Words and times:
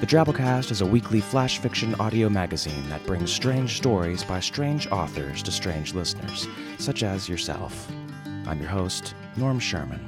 The 0.00 0.06
Drabblecast 0.06 0.70
is 0.70 0.80
a 0.80 0.86
weekly 0.86 1.20
flash 1.20 1.58
fiction 1.58 1.94
audio 1.96 2.30
magazine 2.30 2.88
that 2.88 3.04
brings 3.04 3.30
strange 3.30 3.76
stories 3.76 4.24
by 4.24 4.40
strange 4.40 4.86
authors 4.86 5.42
to 5.42 5.52
strange 5.52 5.92
listeners, 5.92 6.48
such 6.78 7.02
as 7.02 7.28
yourself. 7.28 7.86
I'm 8.46 8.60
your 8.60 8.70
host, 8.70 9.14
Norm 9.36 9.58
Sherman. 9.60 10.02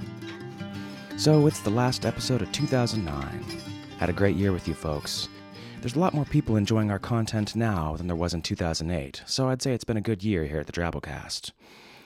So, 1.19 1.47
it's 1.47 1.61
the 1.61 1.69
last 1.69 2.07
episode 2.07 2.41
of 2.41 2.51
2009. 2.53 3.45
Had 3.99 4.09
a 4.09 4.15
great 4.15 4.35
year 4.35 4.51
with 4.51 4.67
you 4.67 4.73
folks. 4.73 5.29
There's 5.83 5.97
a 5.97 6.01
lot 6.01 6.15
more 6.15 6.25
people 6.25 6.57
enjoying 6.57 6.91
our 6.91 6.99
content 6.99 7.55
now 7.55 7.95
than 7.95 8.07
there 8.07 8.17
was 8.17 8.33
in 8.33 8.41
2008, 8.41 9.23
so 9.27 9.51
I'd 9.51 9.61
say 9.61 9.75
it's 9.75 9.85
been 9.85 9.99
a 9.99 10.01
good 10.01 10.25
year 10.25 10.47
here 10.47 10.61
at 10.61 10.67
the 10.67 10.73
Drabblecast. 10.73 11.51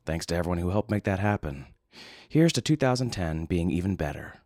Thanks 0.05 0.27
to 0.27 0.35
everyone 0.35 0.59
who 0.59 0.71
helped 0.71 0.91
make 0.91 1.05
that 1.05 1.21
happen. 1.21 1.67
Here's 2.29 2.53
to 2.55 2.61
2010 2.61 3.45
being 3.45 3.71
even 3.71 3.95
better. 3.95 4.41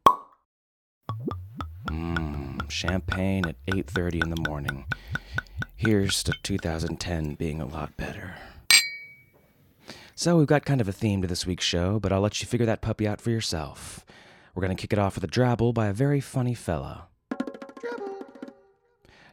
Mmm, 1.91 2.71
champagne 2.71 3.47
at 3.47 3.57
8:30 3.67 4.23
in 4.23 4.31
the 4.31 4.49
morning. 4.49 4.85
Here's 5.75 6.23
to 6.23 6.33
2010 6.45 7.35
being 7.35 7.61
a 7.61 7.67
lot 7.67 7.97
better. 7.97 8.37
So 10.15 10.37
we've 10.37 10.47
got 10.47 10.65
kind 10.65 10.81
of 10.81 10.89
a 10.89 10.93
theme 10.93 11.21
to 11.23 11.29
this 11.29 11.47
week's 11.47 11.65
show, 11.65 11.99
but 11.99 12.13
I'll 12.13 12.21
let 12.21 12.41
you 12.41 12.47
figure 12.47 12.67
that 12.67 12.83
puppy 12.83 13.09
out 13.09 13.21
for 13.21 13.31
yourself. 13.31 14.05
We're 14.55 14.61
going 14.61 14.77
to 14.77 14.81
kick 14.81 14.93
it 14.93 14.99
off 14.99 15.15
with 15.15 15.25
a 15.25 15.29
drabble 15.29 15.73
by 15.75 15.87
a 15.87 15.93
very 15.93 16.21
funny 16.21 16.55
fella. 16.55 17.09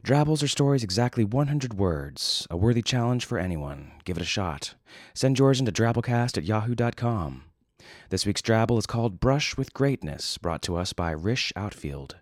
Drabbles 0.02 0.42
are 0.42 0.48
stories 0.48 0.84
exactly 0.84 1.26
100 1.26 1.74
words, 1.74 2.48
a 2.50 2.56
worthy 2.56 2.82
challenge 2.82 3.26
for 3.26 3.38
anyone. 3.38 3.92
Give 4.06 4.18
it 4.18 4.24
a 4.24 4.26
shot. 4.26 4.76
Send 5.14 5.38
yours 5.38 5.60
into 5.60 5.72
drabblecast 5.72 6.38
at 6.38 6.46
yahoo.com. 6.46 7.44
This 8.10 8.26
week's 8.26 8.42
drabble 8.42 8.80
is 8.80 8.86
called 8.86 9.20
Brush 9.20 9.58
with 9.58 9.74
Greatness, 9.74 10.38
brought 10.38 10.62
to 10.64 10.78
us 10.78 10.94
by 10.94 11.12
Rish 11.12 11.52
Outfield. 11.58 12.16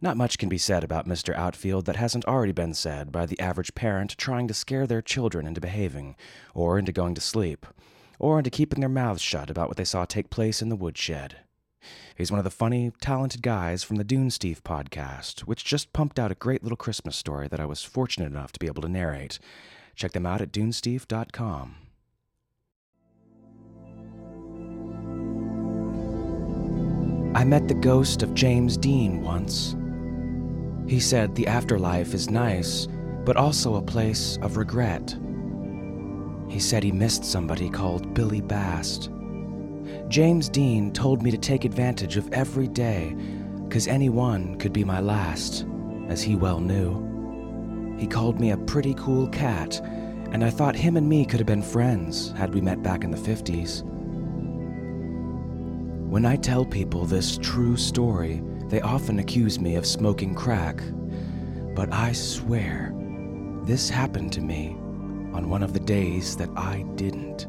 Not 0.00 0.16
much 0.16 0.38
can 0.38 0.48
be 0.48 0.58
said 0.58 0.84
about 0.84 1.08
Mr. 1.08 1.34
Outfield 1.34 1.86
that 1.86 1.96
hasn't 1.96 2.24
already 2.24 2.52
been 2.52 2.74
said 2.74 3.10
by 3.10 3.26
the 3.26 3.38
average 3.40 3.74
parent 3.74 4.16
trying 4.16 4.46
to 4.46 4.54
scare 4.54 4.86
their 4.86 5.02
children 5.02 5.46
into 5.46 5.60
behaving, 5.60 6.14
or 6.54 6.78
into 6.78 6.92
going 6.92 7.14
to 7.14 7.20
sleep, 7.20 7.66
or 8.18 8.38
into 8.38 8.50
keeping 8.50 8.80
their 8.80 8.88
mouths 8.88 9.20
shut 9.20 9.50
about 9.50 9.68
what 9.68 9.76
they 9.76 9.84
saw 9.84 10.04
take 10.04 10.30
place 10.30 10.62
in 10.62 10.68
the 10.68 10.76
woodshed. 10.76 11.38
He's 12.16 12.30
one 12.30 12.38
of 12.38 12.44
the 12.44 12.50
funny, 12.50 12.92
talented 13.00 13.42
guys 13.42 13.82
from 13.82 13.96
the 13.96 14.04
Dunesteef 14.04 14.62
podcast, 14.62 15.40
which 15.40 15.64
just 15.64 15.92
pumped 15.92 16.18
out 16.18 16.32
a 16.32 16.36
great 16.36 16.62
little 16.62 16.76
Christmas 16.76 17.16
story 17.16 17.48
that 17.48 17.60
I 17.60 17.66
was 17.66 17.82
fortunate 17.82 18.26
enough 18.26 18.52
to 18.52 18.60
be 18.60 18.66
able 18.66 18.82
to 18.82 18.88
narrate. 18.88 19.38
Check 19.94 20.12
them 20.12 20.26
out 20.26 20.40
at 20.40 20.52
dunesteef.com. 20.52 21.76
I 27.38 27.44
met 27.44 27.68
the 27.68 27.74
ghost 27.74 28.24
of 28.24 28.34
James 28.34 28.76
Dean 28.76 29.22
once. 29.22 29.76
He 30.88 30.98
said 30.98 31.36
the 31.36 31.46
afterlife 31.46 32.12
is 32.12 32.30
nice, 32.30 32.88
but 33.24 33.36
also 33.36 33.76
a 33.76 33.80
place 33.80 34.40
of 34.42 34.56
regret. 34.56 35.16
He 36.48 36.58
said 36.58 36.82
he 36.82 36.90
missed 36.90 37.24
somebody 37.24 37.70
called 37.70 38.12
Billy 38.12 38.40
Bast. 38.40 39.10
James 40.08 40.48
Dean 40.48 40.92
told 40.92 41.22
me 41.22 41.30
to 41.30 41.38
take 41.38 41.64
advantage 41.64 42.16
of 42.16 42.28
every 42.32 42.66
day, 42.66 43.14
because 43.68 43.86
any 43.86 44.08
one 44.08 44.58
could 44.58 44.72
be 44.72 44.82
my 44.82 44.98
last, 44.98 45.64
as 46.08 46.20
he 46.20 46.34
well 46.34 46.58
knew. 46.58 47.96
He 48.00 48.08
called 48.08 48.40
me 48.40 48.50
a 48.50 48.56
pretty 48.56 48.94
cool 48.94 49.28
cat, 49.28 49.80
and 50.32 50.44
I 50.44 50.50
thought 50.50 50.74
him 50.74 50.96
and 50.96 51.08
me 51.08 51.24
could 51.24 51.38
have 51.38 51.46
been 51.46 51.62
friends 51.62 52.32
had 52.32 52.52
we 52.52 52.60
met 52.60 52.82
back 52.82 53.04
in 53.04 53.12
the 53.12 53.16
50s. 53.16 53.84
When 56.08 56.24
I 56.24 56.36
tell 56.36 56.64
people 56.64 57.04
this 57.04 57.36
true 57.36 57.76
story, 57.76 58.42
they 58.68 58.80
often 58.80 59.18
accuse 59.18 59.60
me 59.60 59.74
of 59.74 59.84
smoking 59.84 60.34
crack. 60.34 60.80
But 61.74 61.92
I 61.92 62.12
swear, 62.12 62.94
this 63.64 63.90
happened 63.90 64.32
to 64.32 64.40
me 64.40 64.70
on 65.34 65.50
one 65.50 65.62
of 65.62 65.74
the 65.74 65.80
days 65.80 66.34
that 66.38 66.48
I 66.56 66.86
didn't. 66.94 67.46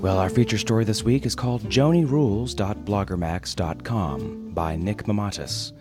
Well, 0.00 0.18
our 0.18 0.30
feature 0.30 0.56
story 0.56 0.84
this 0.84 1.02
week 1.02 1.26
is 1.26 1.34
called 1.34 1.64
JoanieRules.bloggermax.com 1.64 4.50
by 4.54 4.76
Nick 4.76 5.04
Mamatas. 5.04 5.72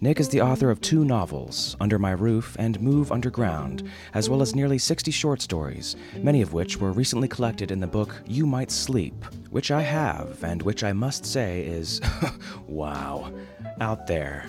Nick 0.00 0.20
is 0.20 0.28
the 0.28 0.40
author 0.40 0.70
of 0.70 0.80
two 0.80 1.04
novels, 1.04 1.76
Under 1.80 1.98
My 1.98 2.12
Roof 2.12 2.54
and 2.56 2.80
Move 2.80 3.10
Underground, 3.10 3.90
as 4.14 4.30
well 4.30 4.42
as 4.42 4.54
nearly 4.54 4.78
60 4.78 5.10
short 5.10 5.42
stories, 5.42 5.96
many 6.18 6.40
of 6.40 6.52
which 6.52 6.76
were 6.76 6.92
recently 6.92 7.26
collected 7.26 7.72
in 7.72 7.80
the 7.80 7.86
book 7.88 8.14
You 8.24 8.46
Might 8.46 8.70
Sleep, 8.70 9.24
which 9.50 9.72
I 9.72 9.82
have, 9.82 10.44
and 10.44 10.62
which 10.62 10.84
I 10.84 10.92
must 10.92 11.26
say 11.26 11.62
is, 11.62 12.00
wow, 12.68 13.32
out 13.80 14.06
there. 14.06 14.46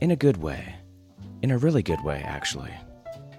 In 0.00 0.12
a 0.12 0.16
good 0.16 0.36
way. 0.36 0.76
In 1.42 1.50
a 1.50 1.58
really 1.58 1.82
good 1.82 2.04
way, 2.04 2.22
actually. 2.24 2.72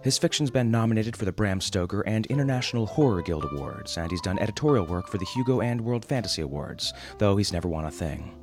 His 0.04 0.18
fiction's 0.18 0.52
been 0.52 0.70
nominated 0.70 1.16
for 1.16 1.24
the 1.24 1.32
Bram 1.32 1.62
Stoker 1.62 2.02
and 2.02 2.26
International 2.26 2.86
Horror 2.86 3.22
Guild 3.22 3.46
Awards, 3.46 3.98
and 3.98 4.12
he's 4.12 4.22
done 4.22 4.40
editorial 4.40 4.86
work 4.86 5.08
for 5.08 5.18
the 5.18 5.26
Hugo 5.26 5.62
and 5.62 5.80
World 5.80 6.04
Fantasy 6.04 6.42
Awards, 6.42 6.94
though 7.18 7.38
he's 7.38 7.54
never 7.54 7.70
won 7.70 7.86
a 7.86 7.92
thing. 7.92 8.36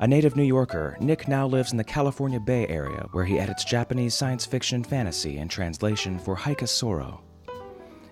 A 0.00 0.08
native 0.08 0.34
New 0.34 0.42
Yorker, 0.42 0.96
Nick 1.00 1.28
now 1.28 1.46
lives 1.46 1.70
in 1.70 1.78
the 1.78 1.84
California 1.84 2.40
Bay 2.40 2.66
Area, 2.66 3.06
where 3.12 3.24
he 3.24 3.38
edits 3.38 3.64
Japanese 3.64 4.14
science 4.14 4.44
fiction 4.44 4.82
fantasy 4.82 5.38
and 5.38 5.48
translation 5.48 6.18
for 6.18 6.36
Haikasoru. 6.36 7.20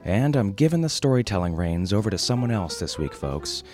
And 0.05 0.37
I'm 0.37 0.53
giving 0.53 0.81
the 0.81 0.89
storytelling 0.89 1.55
reins 1.55 1.93
over 1.93 2.09
to 2.09 2.19
someone 2.19 2.53
else 2.53 2.79
this 2.79 2.99
week, 2.99 3.13
folks. 3.13 3.65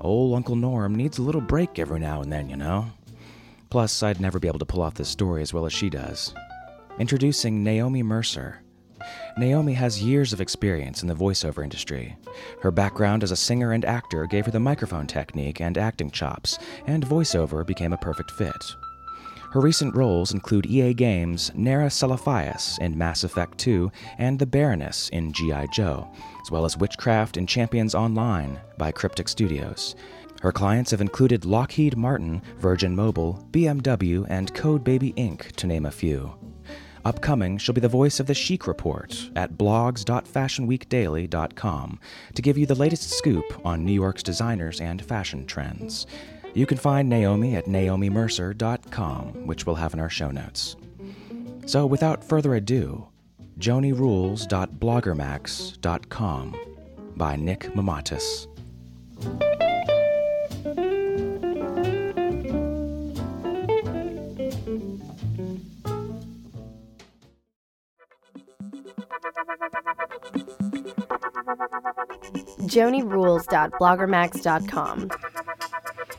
Old 0.00 0.34
Uncle 0.34 0.56
Norm 0.56 0.94
needs 0.94 1.18
a 1.18 1.22
little 1.22 1.40
break 1.40 1.78
every 1.78 2.00
now 2.00 2.22
and 2.22 2.32
then, 2.32 2.48
you 2.48 2.56
know? 2.56 2.86
Plus, 3.70 4.02
I'd 4.02 4.20
never 4.20 4.38
be 4.38 4.48
able 4.48 4.60
to 4.60 4.66
pull 4.66 4.82
off 4.82 4.94
this 4.94 5.08
story 5.08 5.42
as 5.42 5.52
well 5.52 5.66
as 5.66 5.72
she 5.72 5.90
does. 5.90 6.34
Introducing 6.98 7.62
Naomi 7.62 8.02
Mercer. 8.02 8.62
Naomi 9.38 9.72
has 9.74 10.02
years 10.02 10.32
of 10.32 10.40
experience 10.40 11.02
in 11.02 11.08
the 11.08 11.14
voiceover 11.14 11.62
industry. 11.62 12.16
Her 12.60 12.72
background 12.72 13.22
as 13.22 13.30
a 13.30 13.36
singer 13.36 13.72
and 13.72 13.84
actor 13.84 14.26
gave 14.26 14.46
her 14.46 14.50
the 14.50 14.58
microphone 14.58 15.06
technique 15.06 15.60
and 15.60 15.78
acting 15.78 16.10
chops, 16.10 16.58
and 16.86 17.06
voiceover 17.06 17.64
became 17.64 17.92
a 17.92 17.98
perfect 17.98 18.32
fit. 18.32 18.74
Her 19.52 19.60
recent 19.60 19.94
roles 19.94 20.34
include 20.34 20.66
EA 20.66 20.92
Games' 20.92 21.52
Nara 21.54 21.86
Salafayas 21.86 22.80
in 22.80 22.98
Mass 22.98 23.22
Effect 23.22 23.56
2 23.58 23.90
and 24.18 24.38
the 24.38 24.46
Baroness 24.46 25.08
in 25.10 25.32
G.I. 25.32 25.68
Joe, 25.68 26.10
as 26.42 26.50
well 26.50 26.64
as 26.64 26.76
Witchcraft 26.76 27.36
and 27.36 27.48
Champions 27.48 27.94
Online 27.94 28.58
by 28.76 28.90
Cryptic 28.90 29.28
Studios. 29.28 29.94
Her 30.42 30.52
clients 30.52 30.90
have 30.90 31.00
included 31.00 31.44
Lockheed 31.44 31.96
Martin, 31.96 32.42
Virgin 32.58 32.94
Mobile, 32.94 33.46
BMW, 33.50 34.26
and 34.28 34.52
Code 34.54 34.84
Baby 34.84 35.12
Inc., 35.14 35.52
to 35.52 35.66
name 35.66 35.86
a 35.86 35.90
few. 35.90 36.37
Upcoming, 37.04 37.58
she'll 37.58 37.74
be 37.74 37.80
the 37.80 37.88
voice 37.88 38.20
of 38.20 38.26
the 38.26 38.34
Chic 38.34 38.66
Report 38.66 39.30
at 39.36 39.54
blogs.fashionweekdaily.com 39.54 42.00
to 42.34 42.42
give 42.42 42.58
you 42.58 42.66
the 42.66 42.74
latest 42.74 43.10
scoop 43.10 43.44
on 43.64 43.84
New 43.84 43.92
York's 43.92 44.22
designers 44.22 44.80
and 44.80 45.04
fashion 45.04 45.46
trends. 45.46 46.06
You 46.54 46.66
can 46.66 46.78
find 46.78 47.08
Naomi 47.08 47.56
at 47.56 47.64
naomimercer.com, 47.66 49.46
which 49.46 49.66
we'll 49.66 49.76
have 49.76 49.94
in 49.94 50.00
our 50.00 50.10
show 50.10 50.30
notes. 50.30 50.76
So, 51.66 51.86
without 51.86 52.24
further 52.24 52.54
ado, 52.54 53.08
joanierules.bloggermax.com 53.58 56.56
by 57.16 57.36
Nick 57.36 57.60
Mamatas. 57.74 58.46
joanierules.bloggermax.com. 72.68 75.10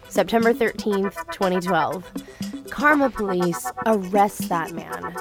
September 0.10 0.54
13th, 0.54 1.32
2012. 1.32 2.12
Karma 2.70 3.10
police 3.10 3.72
arrest 3.86 4.50
that 4.50 4.74
man. 4.74 5.16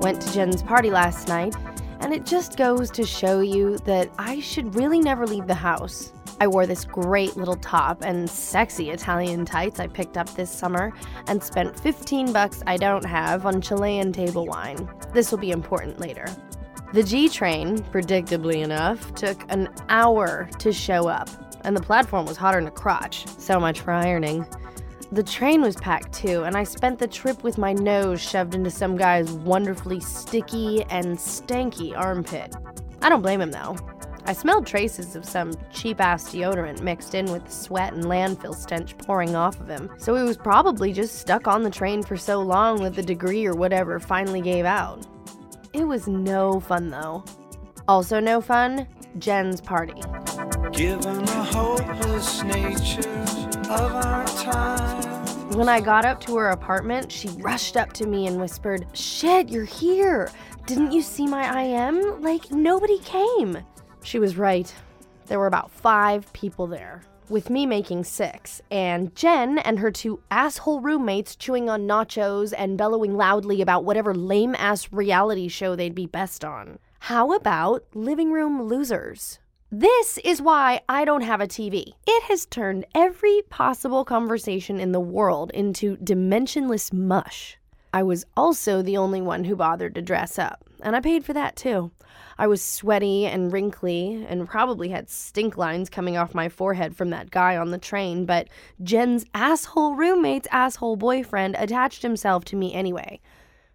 Went 0.00 0.20
to 0.22 0.32
Jen's 0.32 0.62
party 0.62 0.90
last 0.90 1.28
night, 1.28 1.54
and 2.00 2.12
it 2.12 2.26
just 2.26 2.56
goes 2.56 2.90
to 2.90 3.04
show 3.04 3.40
you 3.40 3.78
that 3.78 4.10
I 4.18 4.40
should 4.40 4.74
really 4.74 5.00
never 5.00 5.26
leave 5.26 5.46
the 5.46 5.54
house. 5.54 6.12
I 6.40 6.48
wore 6.48 6.66
this 6.66 6.84
great 6.84 7.36
little 7.36 7.56
top 7.56 8.02
and 8.02 8.28
sexy 8.28 8.90
Italian 8.90 9.44
tights 9.44 9.80
I 9.80 9.86
picked 9.86 10.18
up 10.18 10.28
this 10.34 10.50
summer 10.50 10.92
and 11.28 11.42
spent 11.42 11.78
15 11.78 12.32
bucks 12.32 12.62
I 12.66 12.76
don't 12.76 13.04
have 13.04 13.46
on 13.46 13.60
Chilean 13.60 14.12
table 14.12 14.46
wine. 14.46 14.88
This 15.12 15.30
will 15.30 15.38
be 15.38 15.52
important 15.52 16.00
later. 16.00 16.26
The 16.94 17.02
G 17.02 17.28
train, 17.28 17.78
predictably 17.78 18.62
enough, 18.62 19.12
took 19.16 19.44
an 19.48 19.68
hour 19.88 20.48
to 20.60 20.72
show 20.72 21.08
up, 21.08 21.28
and 21.64 21.76
the 21.76 21.82
platform 21.82 22.24
was 22.24 22.36
hotter 22.36 22.60
than 22.60 22.68
a 22.68 22.70
crotch. 22.70 23.26
So 23.26 23.58
much 23.58 23.80
for 23.80 23.90
ironing. 23.90 24.46
The 25.10 25.24
train 25.24 25.60
was 25.60 25.74
packed 25.74 26.12
too, 26.12 26.44
and 26.44 26.56
I 26.56 26.62
spent 26.62 27.00
the 27.00 27.08
trip 27.08 27.42
with 27.42 27.58
my 27.58 27.72
nose 27.72 28.20
shoved 28.20 28.54
into 28.54 28.70
some 28.70 28.96
guy's 28.96 29.32
wonderfully 29.32 29.98
sticky 29.98 30.84
and 30.84 31.18
stanky 31.18 31.98
armpit. 31.98 32.54
I 33.02 33.08
don't 33.08 33.22
blame 33.22 33.40
him 33.40 33.50
though. 33.50 33.76
I 34.26 34.32
smelled 34.32 34.64
traces 34.64 35.16
of 35.16 35.24
some 35.24 35.52
cheap 35.72 36.00
ass 36.00 36.32
deodorant 36.32 36.80
mixed 36.80 37.16
in 37.16 37.26
with 37.32 37.44
the 37.44 37.50
sweat 37.50 37.92
and 37.94 38.04
landfill 38.04 38.54
stench 38.54 38.96
pouring 38.98 39.34
off 39.34 39.58
of 39.58 39.66
him, 39.66 39.90
so 39.98 40.14
he 40.14 40.22
was 40.22 40.36
probably 40.36 40.92
just 40.92 41.16
stuck 41.18 41.48
on 41.48 41.64
the 41.64 41.70
train 41.70 42.04
for 42.04 42.16
so 42.16 42.40
long 42.40 42.84
that 42.84 42.94
the 42.94 43.02
degree 43.02 43.44
or 43.46 43.54
whatever 43.54 43.98
finally 43.98 44.40
gave 44.40 44.64
out. 44.64 45.04
It 45.74 45.88
was 45.88 46.06
no 46.06 46.60
fun 46.60 46.88
though. 46.88 47.24
Also, 47.88 48.20
no 48.20 48.40
fun 48.40 48.86
Jen's 49.18 49.60
party. 49.60 50.00
Given 50.70 51.24
the 51.24 51.48
hopeless 51.52 52.44
nature 52.44 53.10
of 53.68 53.92
our 53.92 54.24
time. 54.24 55.50
When 55.50 55.68
I 55.68 55.80
got 55.80 56.04
up 56.04 56.20
to 56.22 56.36
her 56.36 56.50
apartment, 56.50 57.10
she 57.10 57.28
rushed 57.40 57.76
up 57.76 57.92
to 57.94 58.06
me 58.06 58.28
and 58.28 58.40
whispered, 58.40 58.86
Shit, 58.92 59.48
you're 59.48 59.64
here. 59.64 60.30
Didn't 60.66 60.92
you 60.92 61.02
see 61.02 61.26
my 61.26 61.64
IM? 61.64 62.22
Like, 62.22 62.52
nobody 62.52 63.00
came. 63.00 63.58
She 64.04 64.20
was 64.20 64.36
right. 64.36 64.72
There 65.26 65.40
were 65.40 65.48
about 65.48 65.72
five 65.72 66.32
people 66.32 66.68
there, 66.68 67.02
with 67.28 67.50
me 67.50 67.66
making 67.66 68.04
six, 68.04 68.60
and 68.70 69.14
Jen 69.14 69.58
and 69.58 69.78
her 69.78 69.90
two 69.90 70.20
asshole 70.30 70.80
roommates 70.80 71.36
chewing 71.36 71.68
on 71.68 71.86
nachos 71.86 72.52
and 72.56 72.78
bellowing 72.78 73.16
loudly 73.16 73.60
about 73.62 73.84
whatever 73.84 74.14
lame 74.14 74.54
ass 74.56 74.92
reality 74.92 75.48
show 75.48 75.74
they'd 75.74 75.94
be 75.94 76.06
best 76.06 76.44
on. 76.44 76.78
How 77.00 77.32
about 77.32 77.84
living 77.94 78.32
room 78.32 78.62
losers? 78.62 79.38
This 79.70 80.18
is 80.24 80.40
why 80.40 80.82
I 80.88 81.04
don't 81.04 81.22
have 81.22 81.40
a 81.40 81.48
TV. 81.48 81.94
It 82.06 82.22
has 82.24 82.46
turned 82.46 82.86
every 82.94 83.42
possible 83.50 84.04
conversation 84.04 84.78
in 84.78 84.92
the 84.92 85.00
world 85.00 85.50
into 85.52 85.96
dimensionless 85.96 86.92
mush. 86.92 87.58
I 87.92 88.02
was 88.02 88.24
also 88.36 88.82
the 88.82 88.96
only 88.96 89.20
one 89.20 89.44
who 89.44 89.56
bothered 89.56 89.94
to 89.96 90.02
dress 90.02 90.38
up, 90.38 90.64
and 90.80 90.94
I 90.94 91.00
paid 91.00 91.24
for 91.24 91.32
that 91.32 91.56
too. 91.56 91.90
I 92.38 92.46
was 92.46 92.62
sweaty 92.62 93.26
and 93.26 93.52
wrinkly 93.52 94.24
and 94.28 94.48
probably 94.48 94.88
had 94.88 95.08
stink 95.08 95.56
lines 95.56 95.88
coming 95.88 96.16
off 96.16 96.34
my 96.34 96.48
forehead 96.48 96.96
from 96.96 97.10
that 97.10 97.30
guy 97.30 97.56
on 97.56 97.70
the 97.70 97.78
train, 97.78 98.26
but 98.26 98.48
Jen's 98.82 99.24
asshole 99.34 99.94
roommate's 99.94 100.48
asshole 100.50 100.96
boyfriend 100.96 101.56
attached 101.58 102.02
himself 102.02 102.44
to 102.46 102.56
me 102.56 102.74
anyway. 102.74 103.20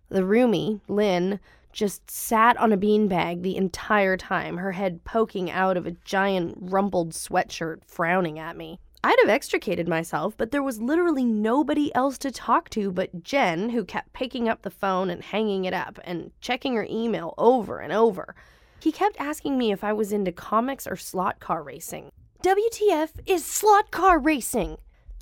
The 0.09 0.21
roomie, 0.21 0.81
Lynn, 0.87 1.39
just 1.71 2.09
sat 2.09 2.57
on 2.57 2.73
a 2.73 2.77
beanbag 2.77 3.43
the 3.43 3.55
entire 3.55 4.17
time, 4.17 4.57
her 4.57 4.71
head 4.71 5.03
poking 5.03 5.51
out 5.51 5.77
of 5.77 5.85
a 5.85 5.95
giant 6.03 6.57
rumpled 6.59 7.11
sweatshirt, 7.11 7.85
frowning 7.85 8.39
at 8.39 8.57
me. 8.57 8.79
I'd 9.01 9.17
have 9.21 9.29
extricated 9.29 9.87
myself, 9.87 10.35
but 10.35 10.51
there 10.51 10.63
was 10.63 10.81
literally 10.81 11.23
nobody 11.23 11.93
else 11.95 12.17
to 12.19 12.31
talk 12.31 12.69
to 12.71 12.91
but 12.91 13.23
Jen, 13.23 13.69
who 13.69 13.85
kept 13.85 14.11
picking 14.11 14.49
up 14.49 14.61
the 14.61 14.69
phone 14.69 15.09
and 15.09 15.23
hanging 15.23 15.63
it 15.65 15.73
up 15.73 15.99
and 16.03 16.31
checking 16.41 16.75
her 16.75 16.87
email 16.89 17.33
over 17.37 17.79
and 17.79 17.93
over. 17.93 18.35
He 18.81 18.91
kept 18.91 19.19
asking 19.19 19.57
me 19.57 19.71
if 19.71 19.83
I 19.83 19.93
was 19.93 20.11
into 20.11 20.31
comics 20.31 20.85
or 20.85 20.97
slot 20.97 21.39
car 21.39 21.63
racing. 21.63 22.11
WTF 22.43 23.11
is 23.25 23.45
slot 23.45 23.91
car 23.91 24.19
racing! 24.19 24.77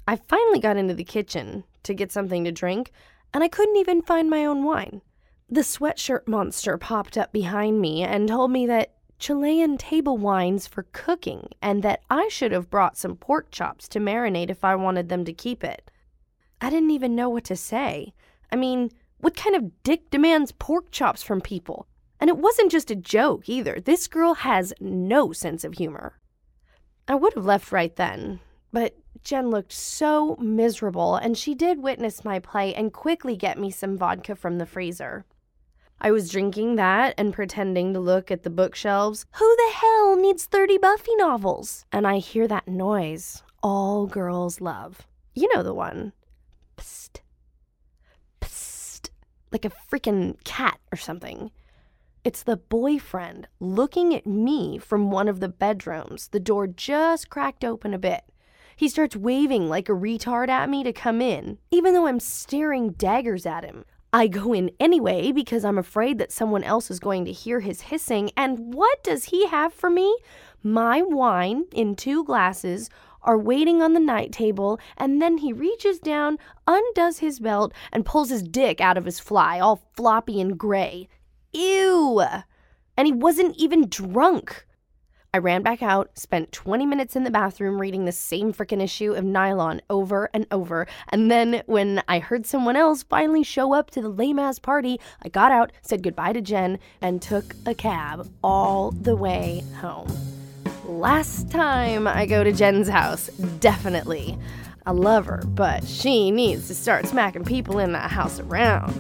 I 0.07 0.15
finally 0.15 0.59
got 0.59 0.77
into 0.77 0.93
the 0.93 1.03
kitchen 1.03 1.63
to 1.83 1.93
get 1.93 2.11
something 2.11 2.43
to 2.45 2.51
drink, 2.51 2.91
and 3.33 3.43
I 3.43 3.47
couldn't 3.47 3.77
even 3.77 4.01
find 4.01 4.29
my 4.29 4.45
own 4.45 4.63
wine. 4.63 5.01
The 5.49 5.61
sweatshirt 5.61 6.27
monster 6.27 6.77
popped 6.77 7.17
up 7.17 7.31
behind 7.31 7.79
me 7.79 8.03
and 8.03 8.27
told 8.27 8.51
me 8.51 8.67
that 8.67 8.93
Chilean 9.19 9.77
table 9.77 10.17
wines 10.17 10.67
for 10.67 10.83
cooking, 10.91 11.49
and 11.61 11.81
that 11.83 12.01
I 12.09 12.27
should 12.27 12.51
have 12.51 12.69
brought 12.69 12.97
some 12.97 13.15
pork 13.15 13.49
chops 13.51 13.87
to 13.89 13.99
marinate 13.99 14.49
if 14.49 14.63
I 14.63 14.75
wanted 14.75 15.09
them 15.09 15.25
to 15.25 15.33
keep 15.33 15.63
it. 15.63 15.89
I 16.61 16.69
didn't 16.69 16.91
even 16.91 17.15
know 17.15 17.29
what 17.29 17.43
to 17.45 17.55
say. 17.55 18.13
I 18.51 18.55
mean, 18.55 18.91
what 19.19 19.35
kind 19.35 19.55
of 19.55 19.83
dick 19.83 20.09
demands 20.09 20.51
pork 20.51 20.91
chops 20.91 21.23
from 21.23 21.41
people? 21.41 21.87
And 22.19 22.29
it 22.29 22.37
wasn't 22.37 22.71
just 22.71 22.91
a 22.91 22.95
joke 22.95 23.47
either. 23.49 23.79
This 23.79 24.07
girl 24.07 24.35
has 24.35 24.73
no 24.79 25.31
sense 25.31 25.63
of 25.63 25.73
humor. 25.73 26.19
I 27.07 27.15
would 27.15 27.33
have 27.33 27.45
left 27.45 27.71
right 27.71 27.95
then, 27.95 28.39
but 28.71 28.95
Jen 29.23 29.49
looked 29.49 29.73
so 29.73 30.35
miserable, 30.37 31.15
and 31.15 31.37
she 31.37 31.55
did 31.55 31.79
witness 31.79 32.23
my 32.25 32.39
play 32.39 32.73
and 32.73 32.93
quickly 32.93 33.35
get 33.35 33.59
me 33.59 33.71
some 33.71 33.97
vodka 33.97 34.35
from 34.35 34.57
the 34.57 34.65
freezer. 34.65 35.25
I 35.99 36.11
was 36.11 36.29
drinking 36.29 36.75
that 36.75 37.15
and 37.17 37.33
pretending 37.33 37.93
to 37.93 37.99
look 37.99 38.29
at 38.29 38.43
the 38.43 38.49
bookshelves. 38.49 39.25
Who 39.33 39.55
the 39.55 39.73
hell 39.73 40.15
needs 40.15 40.45
30 40.45 40.77
Buffy 40.77 41.15
novels? 41.15 41.85
And 41.91 42.05
I 42.05 42.19
hear 42.19 42.47
that 42.47 42.67
noise 42.67 43.43
all 43.63 44.05
girls 44.05 44.61
love. 44.61 45.07
You 45.35 45.53
know 45.53 45.63
the 45.63 45.73
one. 45.73 46.13
Psst. 46.77 47.21
Psst. 48.41 49.09
Like 49.51 49.65
a 49.65 49.69
freaking 49.69 50.41
cat 50.43 50.79
or 50.91 50.97
something. 50.97 51.51
It's 52.23 52.43
the 52.43 52.57
boyfriend 52.57 53.47
looking 53.59 54.13
at 54.13 54.27
me 54.27 54.77
from 54.77 55.11
one 55.11 55.27
of 55.27 55.39
the 55.39 55.49
bedrooms. 55.49 56.29
The 56.29 56.39
door 56.39 56.67
just 56.67 57.29
cracked 57.29 57.63
open 57.63 57.93
a 57.93 57.99
bit. 57.99 58.23
He 58.75 58.89
starts 58.89 59.15
waving 59.15 59.69
like 59.69 59.89
a 59.89 59.93
retard 59.93 60.49
at 60.49 60.69
me 60.69 60.83
to 60.83 60.93
come 60.93 61.21
in, 61.21 61.57
even 61.71 61.93
though 61.93 62.07
I'm 62.07 62.19
staring 62.19 62.91
daggers 62.91 63.45
at 63.45 63.65
him. 63.65 63.85
I 64.13 64.27
go 64.27 64.53
in 64.53 64.71
anyway 64.79 65.31
because 65.31 65.65
I'm 65.65 65.77
afraid 65.77 66.17
that 66.17 66.31
someone 66.31 66.63
else 66.63 66.89
is 66.89 66.99
going 66.99 67.25
to 67.25 67.31
hear 67.31 67.59
his 67.59 67.81
hissing. 67.81 68.31
And 68.37 68.73
what 68.73 69.03
does 69.03 69.25
he 69.25 69.47
have 69.47 69.73
for 69.73 69.89
me? 69.89 70.17
My 70.63 71.01
wine 71.01 71.65
in 71.73 71.95
two 71.95 72.23
glasses 72.23 72.89
are 73.23 73.37
waiting 73.37 73.81
on 73.81 73.93
the 73.93 73.99
night 73.99 74.31
table, 74.31 74.79
and 74.95 75.21
then 75.21 75.39
he 75.39 75.51
reaches 75.51 75.99
down, 75.99 76.37
undoes 76.65 77.19
his 77.19 77.39
belt, 77.39 77.73
and 77.91 78.05
pulls 78.05 78.29
his 78.29 78.43
dick 78.43 78.79
out 78.79 78.97
of 78.97 79.05
his 79.05 79.19
fly, 79.19 79.59
all 79.59 79.81
floppy 79.95 80.39
and 80.39 80.57
gray. 80.57 81.09
Ew! 81.51 82.21
And 82.95 83.05
he 83.05 83.11
wasn't 83.11 83.57
even 83.57 83.89
drunk. 83.89 84.66
I 85.33 85.39
ran 85.39 85.61
back 85.61 85.83
out, 85.83 86.17
spent 86.17 86.53
20 86.53 86.85
minutes 86.85 87.15
in 87.15 87.23
the 87.23 87.29
bathroom 87.29 87.81
reading 87.81 88.05
the 88.05 88.11
same 88.11 88.53
frickin' 88.53 88.81
issue 88.81 89.13
of 89.13 89.25
Nylon 89.25 89.81
over 89.89 90.29
and 90.33 90.47
over, 90.51 90.87
and 91.09 91.29
then 91.29 91.63
when 91.65 92.01
I 92.07 92.19
heard 92.19 92.45
someone 92.45 92.77
else 92.77 93.03
finally 93.03 93.43
show 93.43 93.73
up 93.73 93.91
to 93.91 94.01
the 94.01 94.09
lame 94.09 94.39
ass 94.39 94.57
party, 94.57 94.99
I 95.21 95.29
got 95.29 95.51
out, 95.51 95.73
said 95.81 96.01
goodbye 96.01 96.33
to 96.33 96.41
Jen, 96.41 96.79
and 97.01 97.21
took 97.21 97.55
a 97.65 97.75
cab 97.75 98.31
all 98.41 98.91
the 98.91 99.15
way 99.17 99.63
home. 99.81 100.11
Last 100.85 101.51
time 101.51 102.07
I 102.07 102.25
go 102.25 102.45
to 102.45 102.53
Jen's 102.53 102.87
house, 102.87 103.27
definitely. 103.59 104.37
I 104.85 104.91
love 104.91 105.25
her, 105.25 105.43
but 105.45 105.85
she 105.85 106.31
needs 106.31 106.69
to 106.69 106.75
start 106.75 107.05
smacking 107.05 107.43
people 107.43 107.79
in 107.79 107.91
that 107.91 108.09
house 108.11 108.39
around. 108.39 108.93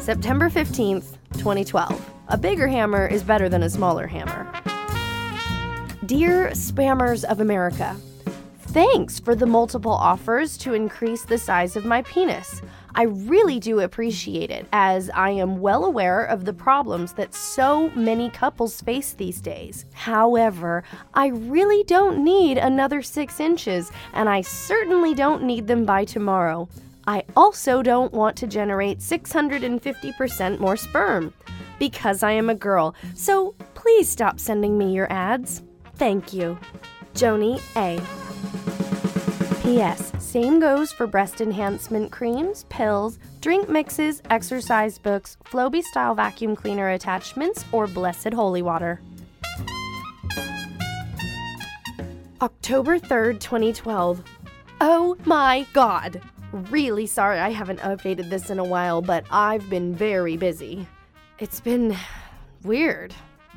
September 0.00 0.50
15th, 0.50 1.16
2012. 1.38 2.10
A 2.32 2.38
bigger 2.38 2.66
hammer 2.66 3.06
is 3.06 3.22
better 3.22 3.50
than 3.50 3.62
a 3.62 3.68
smaller 3.68 4.06
hammer. 4.06 4.50
Dear 6.06 6.48
spammers 6.52 7.24
of 7.24 7.40
America, 7.40 7.94
thanks 8.58 9.20
for 9.20 9.34
the 9.34 9.44
multiple 9.44 9.92
offers 9.92 10.56
to 10.58 10.72
increase 10.72 11.26
the 11.26 11.36
size 11.36 11.76
of 11.76 11.84
my 11.84 12.00
penis. 12.00 12.62
I 12.94 13.02
really 13.02 13.60
do 13.60 13.80
appreciate 13.80 14.50
it, 14.50 14.66
as 14.72 15.10
I 15.10 15.28
am 15.28 15.60
well 15.60 15.84
aware 15.84 16.24
of 16.24 16.46
the 16.46 16.54
problems 16.54 17.12
that 17.14 17.34
so 17.34 17.90
many 17.90 18.30
couples 18.30 18.80
face 18.80 19.12
these 19.12 19.42
days. 19.42 19.84
However, 19.92 20.84
I 21.12 21.26
really 21.26 21.84
don't 21.84 22.24
need 22.24 22.56
another 22.56 23.02
six 23.02 23.40
inches, 23.40 23.92
and 24.14 24.30
I 24.30 24.40
certainly 24.40 25.12
don't 25.12 25.42
need 25.42 25.66
them 25.66 25.84
by 25.84 26.06
tomorrow. 26.06 26.66
I 27.06 27.24
also 27.36 27.82
don't 27.82 28.14
want 28.14 28.36
to 28.38 28.46
generate 28.46 29.00
650% 29.00 30.60
more 30.60 30.78
sperm 30.78 31.34
because 31.82 32.22
I 32.22 32.30
am 32.30 32.48
a 32.48 32.54
girl. 32.54 32.94
So 33.16 33.56
please 33.74 34.08
stop 34.08 34.38
sending 34.38 34.78
me 34.78 34.92
your 34.92 35.12
ads. 35.12 35.62
Thank 35.96 36.32
you. 36.32 36.56
Joanie 37.12 37.58
A. 37.74 38.00
P.S. 39.62 40.12
Same 40.20 40.60
goes 40.60 40.92
for 40.92 41.08
breast 41.08 41.40
enhancement 41.40 42.12
creams, 42.12 42.66
pills, 42.68 43.18
drink 43.40 43.68
mixes, 43.68 44.22
exercise 44.30 44.96
books, 44.96 45.36
Flowbee 45.44 45.82
style 45.82 46.14
vacuum 46.14 46.54
cleaner 46.54 46.90
attachments, 46.90 47.64
or 47.72 47.88
blessed 47.88 48.32
holy 48.32 48.62
water. 48.62 49.00
October 52.40 53.00
3rd, 53.00 53.40
2012. 53.40 54.22
Oh 54.80 55.16
my 55.24 55.66
god! 55.72 56.22
Really 56.52 57.06
sorry 57.06 57.40
I 57.40 57.50
haven't 57.50 57.80
updated 57.80 58.30
this 58.30 58.50
in 58.50 58.60
a 58.60 58.64
while, 58.64 59.02
but 59.02 59.24
I've 59.32 59.68
been 59.68 59.96
very 59.96 60.36
busy. 60.36 60.86
It's 61.42 61.58
been 61.58 61.96
weird. 62.62 63.12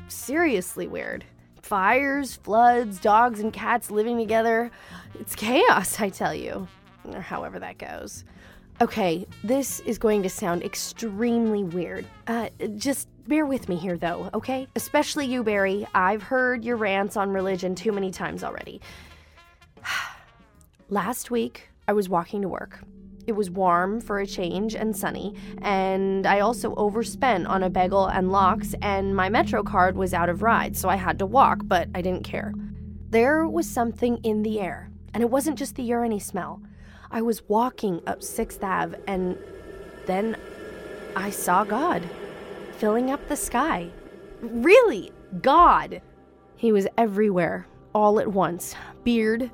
Seriously 0.08 0.88
weird. 0.88 1.24
Fires, 1.62 2.34
floods, 2.34 2.98
dogs 2.98 3.38
and 3.38 3.52
cats 3.52 3.92
living 3.92 4.18
together. 4.18 4.72
It's 5.20 5.36
chaos, 5.36 6.00
I 6.00 6.08
tell 6.08 6.34
you. 6.34 6.66
Or 7.14 7.20
however 7.20 7.60
that 7.60 7.78
goes. 7.78 8.24
Okay, 8.80 9.24
this 9.44 9.78
is 9.78 9.98
going 9.98 10.24
to 10.24 10.28
sound 10.28 10.64
extremely 10.64 11.62
weird. 11.62 12.04
Uh, 12.26 12.48
just 12.76 13.06
bear 13.28 13.46
with 13.46 13.68
me 13.68 13.76
here, 13.76 13.96
though, 13.96 14.30
okay? 14.34 14.66
Especially 14.74 15.24
you, 15.24 15.44
Barry. 15.44 15.86
I've 15.94 16.24
heard 16.24 16.64
your 16.64 16.78
rants 16.78 17.16
on 17.16 17.30
religion 17.30 17.76
too 17.76 17.92
many 17.92 18.10
times 18.10 18.42
already. 18.42 18.80
Last 20.88 21.30
week, 21.30 21.68
I 21.86 21.92
was 21.92 22.08
walking 22.08 22.42
to 22.42 22.48
work. 22.48 22.80
It 23.26 23.32
was 23.32 23.50
warm 23.50 24.00
for 24.00 24.20
a 24.20 24.26
change 24.26 24.76
and 24.76 24.96
sunny, 24.96 25.34
and 25.60 26.26
I 26.26 26.40
also 26.40 26.74
overspent 26.76 27.46
on 27.48 27.64
a 27.64 27.70
bagel 27.70 28.06
and 28.06 28.30
lox, 28.30 28.74
and 28.80 29.16
my 29.16 29.28
Metro 29.28 29.64
card 29.64 29.96
was 29.96 30.14
out 30.14 30.28
of 30.28 30.42
ride, 30.42 30.76
so 30.76 30.88
I 30.88 30.96
had 30.96 31.18
to 31.18 31.26
walk, 31.26 31.62
but 31.64 31.88
I 31.94 32.02
didn't 32.02 32.22
care. 32.22 32.54
There 33.10 33.48
was 33.48 33.68
something 33.68 34.18
in 34.18 34.42
the 34.42 34.60
air, 34.60 34.90
and 35.12 35.22
it 35.22 35.30
wasn't 35.30 35.58
just 35.58 35.74
the 35.74 35.82
urine 35.82 36.20
smell. 36.20 36.62
I 37.10 37.22
was 37.22 37.48
walking 37.48 38.00
up 38.06 38.20
6th 38.20 38.62
Ave, 38.62 38.96
and 39.08 39.36
then 40.06 40.36
I 41.16 41.30
saw 41.30 41.64
God 41.64 42.08
filling 42.78 43.10
up 43.10 43.26
the 43.28 43.36
sky. 43.36 43.90
Really, 44.40 45.10
God! 45.42 46.00
He 46.56 46.70
was 46.70 46.86
everywhere, 46.96 47.66
all 47.94 48.20
at 48.20 48.28
once 48.28 48.76
beard, 49.02 49.50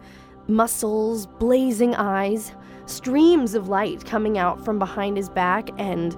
muscles, 0.49 1.27
blazing 1.27 1.95
eyes, 1.95 2.53
streams 2.93 3.55
of 3.55 3.69
light 3.69 4.05
coming 4.05 4.39
out 4.39 4.65
from 4.65 4.79
behind 4.79 5.17
his 5.17 5.29
back, 5.29 5.71
and 5.79 6.17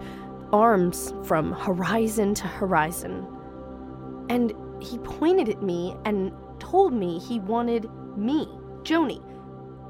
arms 0.53 1.13
from 1.25 1.53
horizon 1.53 2.35
to 2.35 2.47
horizon. 2.47 3.27
And 4.29 4.53
he 4.81 4.99
pointed 4.99 5.49
at 5.49 5.63
me 5.63 5.97
and 6.05 6.33
told 6.59 6.93
me 6.93 7.19
he 7.19 7.41
wanted 7.41 7.89
me, 8.17 8.49
Joanie, 8.83 9.23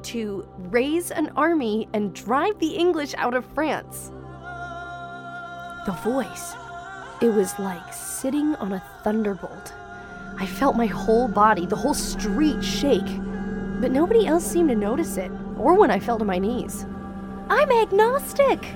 to 0.04 0.46
raise 0.70 1.10
an 1.10 1.30
army 1.36 1.88
and 1.92 2.14
drive 2.14 2.58
the 2.58 2.76
English 2.76 3.14
out 3.16 3.34
of 3.34 3.44
France. 3.54 4.10
The 5.86 5.98
voice, 6.04 6.54
it 7.20 7.28
was 7.28 7.58
like 7.58 7.92
sitting 7.92 8.54
on 8.56 8.72
a 8.72 8.84
thunderbolt. 9.02 9.74
I 10.38 10.46
felt 10.46 10.76
my 10.76 10.86
whole 10.86 11.28
body, 11.28 11.66
the 11.66 11.76
whole 11.76 11.94
street 11.94 12.62
shake, 12.62 13.06
but 13.84 13.92
nobody 13.92 14.26
else 14.26 14.46
seemed 14.46 14.70
to 14.70 14.74
notice 14.74 15.18
it, 15.18 15.30
or 15.58 15.78
when 15.78 15.90
I 15.90 16.00
fell 16.00 16.18
to 16.18 16.24
my 16.24 16.38
knees. 16.38 16.86
I'm 17.50 17.70
agnostic! 17.70 18.66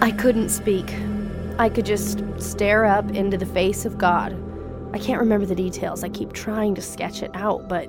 I 0.00 0.12
couldn't 0.12 0.50
speak. 0.50 0.94
I 1.58 1.68
could 1.68 1.84
just 1.84 2.22
stare 2.38 2.84
up 2.84 3.10
into 3.10 3.36
the 3.36 3.44
face 3.44 3.84
of 3.84 3.98
God. 3.98 4.40
I 4.94 4.98
can't 5.00 5.18
remember 5.18 5.44
the 5.44 5.56
details. 5.56 6.04
I 6.04 6.08
keep 6.08 6.32
trying 6.32 6.76
to 6.76 6.80
sketch 6.80 7.20
it 7.20 7.32
out, 7.34 7.68
but 7.68 7.86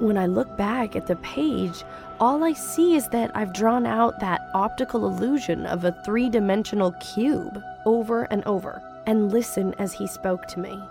when 0.00 0.18
I 0.18 0.26
look 0.26 0.56
back 0.56 0.96
at 0.96 1.06
the 1.06 1.14
page, 1.14 1.84
all 2.18 2.42
I 2.42 2.52
see 2.52 2.96
is 2.96 3.06
that 3.10 3.30
I've 3.36 3.54
drawn 3.54 3.86
out 3.86 4.18
that 4.18 4.40
optical 4.54 5.06
illusion 5.06 5.66
of 5.66 5.84
a 5.84 5.92
three 6.04 6.28
dimensional 6.28 6.90
cube 6.94 7.62
over 7.86 8.24
and 8.32 8.42
over, 8.44 8.82
and 9.06 9.30
listen 9.30 9.72
as 9.78 9.92
he 9.92 10.08
spoke 10.08 10.48
to 10.48 10.58
me. 10.58 10.82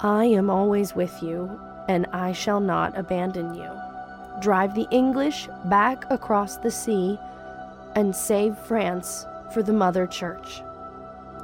I 0.00 0.26
am 0.26 0.50
always 0.50 0.94
with 0.94 1.22
you, 1.22 1.58
and 1.88 2.06
I 2.12 2.32
shall 2.32 2.60
not 2.60 2.96
abandon 2.96 3.54
you. 3.54 3.70
Drive 4.40 4.74
the 4.74 4.88
English 4.90 5.48
back 5.66 6.10
across 6.10 6.56
the 6.56 6.70
sea 6.70 7.18
and 7.94 8.14
save 8.14 8.58
France 8.58 9.26
for 9.52 9.62
the 9.62 9.72
Mother 9.72 10.06
Church. 10.06 10.62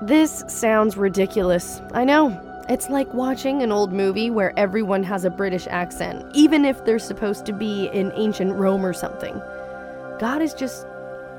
This 0.02 0.44
sounds 0.48 0.96
ridiculous, 0.96 1.80
I 1.92 2.04
know. 2.04 2.46
It's 2.68 2.88
like 2.88 3.12
watching 3.12 3.62
an 3.62 3.72
old 3.72 3.92
movie 3.92 4.30
where 4.30 4.58
everyone 4.58 5.02
has 5.02 5.24
a 5.24 5.30
British 5.30 5.66
accent, 5.68 6.24
even 6.34 6.64
if 6.64 6.84
they're 6.84 6.98
supposed 6.98 7.44
to 7.46 7.52
be 7.52 7.86
in 7.88 8.12
ancient 8.14 8.52
Rome 8.54 8.86
or 8.86 8.92
something. 8.92 9.34
God 10.18 10.40
is 10.40 10.54
just 10.54 10.86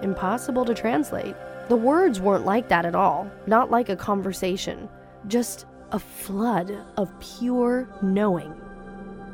impossible 0.01 0.65
to 0.65 0.73
translate. 0.73 1.35
The 1.69 1.75
words 1.75 2.19
weren't 2.19 2.45
like 2.45 2.67
that 2.69 2.85
at 2.85 2.95
all, 2.95 3.31
not 3.47 3.71
like 3.71 3.89
a 3.89 3.95
conversation, 3.95 4.89
just 5.27 5.65
a 5.91 5.99
flood 5.99 6.75
of 6.97 7.11
pure 7.19 7.87
knowing. 8.01 8.53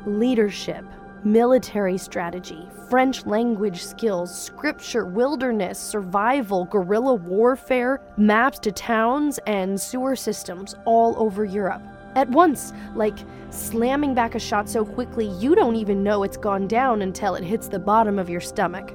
Leadership, 0.06 0.84
military 1.24 1.98
strategy, 1.98 2.68
French 2.88 3.26
language 3.26 3.84
skills, 3.84 4.36
scripture, 4.36 5.04
wilderness, 5.04 5.78
survival, 5.78 6.64
guerrilla 6.66 7.14
warfare, 7.14 8.00
maps 8.16 8.58
to 8.60 8.72
towns 8.72 9.38
and 9.46 9.80
sewer 9.80 10.16
systems 10.16 10.74
all 10.84 11.14
over 11.20 11.44
Europe. 11.44 11.82
At 12.14 12.30
once, 12.30 12.72
like 12.94 13.18
slamming 13.50 14.14
back 14.14 14.34
a 14.34 14.38
shot 14.38 14.68
so 14.68 14.84
quickly 14.84 15.26
you 15.38 15.54
don't 15.54 15.76
even 15.76 16.02
know 16.02 16.22
it's 16.22 16.36
gone 16.36 16.66
down 16.66 17.02
until 17.02 17.34
it 17.34 17.44
hits 17.44 17.68
the 17.68 17.78
bottom 17.78 18.18
of 18.18 18.30
your 18.30 18.40
stomach. 18.40 18.94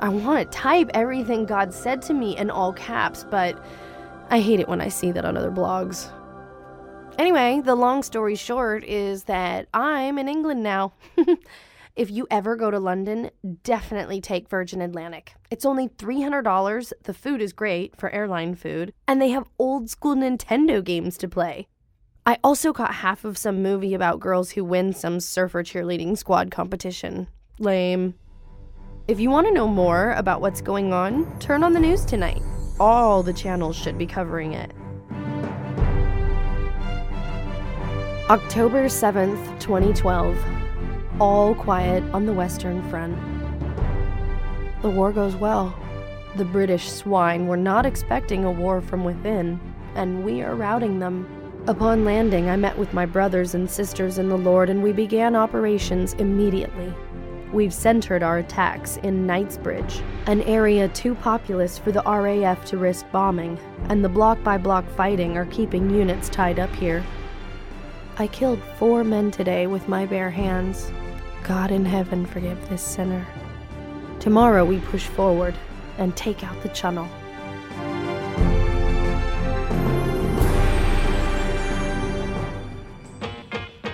I 0.00 0.08
want 0.08 0.50
to 0.50 0.58
type 0.58 0.90
everything 0.94 1.46
God 1.46 1.72
said 1.72 2.02
to 2.02 2.14
me 2.14 2.36
in 2.36 2.50
all 2.50 2.72
caps, 2.72 3.24
but 3.28 3.62
I 4.30 4.40
hate 4.40 4.60
it 4.60 4.68
when 4.68 4.80
I 4.80 4.88
see 4.88 5.12
that 5.12 5.24
on 5.24 5.36
other 5.36 5.50
blogs. 5.50 6.10
Anyway, 7.18 7.62
the 7.64 7.74
long 7.74 8.02
story 8.02 8.34
short 8.34 8.84
is 8.84 9.24
that 9.24 9.68
I'm 9.72 10.18
in 10.18 10.28
England 10.28 10.62
now. 10.62 10.92
if 11.96 12.10
you 12.10 12.26
ever 12.30 12.56
go 12.56 12.70
to 12.70 12.78
London, 12.78 13.30
definitely 13.62 14.20
take 14.20 14.50
Virgin 14.50 14.82
Atlantic. 14.82 15.34
It's 15.50 15.64
only 15.64 15.88
$300. 15.88 16.92
The 17.04 17.14
food 17.14 17.40
is 17.40 17.54
great 17.54 17.96
for 17.96 18.10
airline 18.10 18.54
food, 18.54 18.92
and 19.08 19.20
they 19.20 19.30
have 19.30 19.48
old 19.58 19.88
school 19.88 20.14
Nintendo 20.14 20.84
games 20.84 21.16
to 21.18 21.28
play. 21.28 21.68
I 22.26 22.38
also 22.44 22.74
caught 22.74 22.96
half 22.96 23.24
of 23.24 23.38
some 23.38 23.62
movie 23.62 23.94
about 23.94 24.20
girls 24.20 24.50
who 24.50 24.64
win 24.64 24.92
some 24.92 25.18
surfer 25.20 25.62
cheerleading 25.62 26.18
squad 26.18 26.50
competition. 26.50 27.28
Lame. 27.58 28.14
If 29.08 29.20
you 29.20 29.30
want 29.30 29.46
to 29.46 29.54
know 29.54 29.68
more 29.68 30.12
about 30.12 30.42
what's 30.42 30.60
going 30.60 30.92
on, 30.92 31.38
turn 31.38 31.62
on 31.62 31.72
the 31.72 31.80
news 31.80 32.04
tonight. 32.04 32.42
All 32.78 33.22
the 33.22 33.32
channels 33.32 33.76
should 33.76 33.96
be 33.96 34.06
covering 34.06 34.52
it. 34.52 34.72
October 38.28 38.86
7th, 38.86 39.60
2012. 39.60 40.36
All 41.20 41.54
quiet 41.54 42.02
on 42.12 42.26
the 42.26 42.32
Western 42.32 42.82
Front. 42.90 43.16
The 44.82 44.90
war 44.90 45.12
goes 45.12 45.36
well. 45.36 45.72
The 46.34 46.44
British 46.44 46.90
swine 46.90 47.46
were 47.46 47.56
not 47.56 47.86
expecting 47.86 48.44
a 48.44 48.50
war 48.50 48.80
from 48.80 49.04
within, 49.04 49.60
and 49.94 50.24
we 50.24 50.42
are 50.42 50.56
routing 50.56 50.98
them. 50.98 51.28
Upon 51.68 52.04
landing, 52.04 52.50
I 52.50 52.56
met 52.56 52.76
with 52.76 52.92
my 52.92 53.06
brothers 53.06 53.54
and 53.54 53.70
sisters 53.70 54.18
in 54.18 54.28
the 54.28 54.36
Lord, 54.36 54.70
and 54.70 54.82
we 54.82 54.90
began 54.90 55.36
operations 55.36 56.14
immediately. 56.14 56.92
We've 57.52 57.72
centered 57.72 58.24
our 58.24 58.38
attacks 58.38 58.96
in 59.04 59.24
Knightsbridge, 59.24 60.02
an 60.26 60.42
area 60.42 60.88
too 60.88 61.14
populous 61.14 61.78
for 61.78 61.92
the 61.92 62.02
RAF 62.02 62.64
to 62.64 62.76
risk 62.76 63.06
bombing, 63.12 63.56
and 63.88 64.04
the 64.04 64.08
block 64.08 64.42
by 64.42 64.58
block 64.58 64.84
fighting 64.96 65.36
are 65.36 65.46
keeping 65.46 65.90
units 65.90 66.28
tied 66.28 66.58
up 66.58 66.74
here. 66.74 67.04
I 68.18 68.26
killed 68.26 68.62
four 68.78 69.04
men 69.04 69.30
today 69.30 69.66
with 69.66 69.88
my 69.88 70.06
bare 70.06 70.30
hands. 70.30 70.90
God 71.42 71.70
in 71.70 71.84
heaven 71.84 72.24
forgive 72.24 72.66
this 72.70 72.80
sinner. 72.80 73.26
Tomorrow 74.20 74.64
we 74.64 74.78
push 74.78 75.06
forward 75.06 75.54
and 75.98 76.16
take 76.16 76.42
out 76.42 76.62
the 76.62 76.70
channel. 76.70 77.06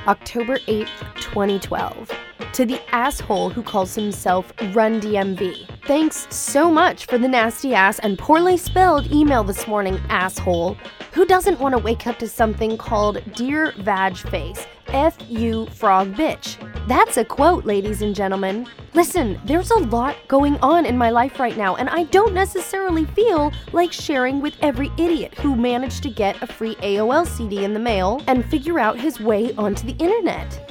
October 0.07 0.59
8th, 0.69 0.87
2012. 1.17 2.13
To 2.53 2.65
the 2.65 2.81
asshole 2.95 3.51
who 3.51 3.63
calls 3.65 3.97
himself 3.97 4.53
Run 4.73 5.01
DMV. 5.01 5.69
Thanks 5.85 6.29
so 6.33 6.71
much 6.71 7.07
for 7.07 7.19
the 7.19 7.27
nasty 7.27 7.75
ass 7.75 7.99
and 7.99 8.17
poorly 8.17 8.57
spelled 8.57 9.11
email 9.11 9.43
this 9.43 9.67
morning, 9.67 10.01
asshole. 10.11 10.77
Who 11.13 11.27
doesn't 11.27 11.59
want 11.59 11.73
to 11.73 11.83
wake 11.83 12.07
up 12.07 12.21
to 12.21 12.29
something 12.29 12.79
called 12.79 13.21
Dear 13.35 13.73
Vag 13.79 14.17
Face? 14.17 14.65
F 14.87 15.17
you 15.29 15.67
frog 15.67 16.15
bitch. 16.15 16.57
That's 16.87 17.17
a 17.17 17.25
quote, 17.25 17.65
ladies 17.65 18.01
and 18.01 18.15
gentlemen. 18.15 18.69
Listen, 18.95 19.41
there's 19.45 19.73
a 19.73 19.79
lot 19.79 20.17
going 20.29 20.57
on 20.59 20.87
in 20.87 20.97
my 20.97 21.11
life 21.11 21.41
right 21.41 21.57
now, 21.57 21.75
and 21.75 21.89
I 21.89 22.05
don't 22.05 22.33
necessarily 22.33 23.05
feel 23.07 23.53
like 23.73 23.91
sharing 23.91 24.41
with 24.41 24.55
every 24.61 24.93
idiot 24.99 25.35
who 25.35 25.57
managed 25.57 26.05
to 26.05 26.11
get 26.11 26.41
a 26.43 26.47
free 26.47 26.77
AOL 26.77 27.27
CD 27.27 27.65
in 27.65 27.75
the 27.75 27.81
mail 27.81 28.23
and 28.29 28.45
figure 28.45 28.79
out 28.79 29.01
his 29.01 29.19
way 29.19 29.53
onto 29.55 29.85
the 29.85 29.97
internet. 30.03 30.62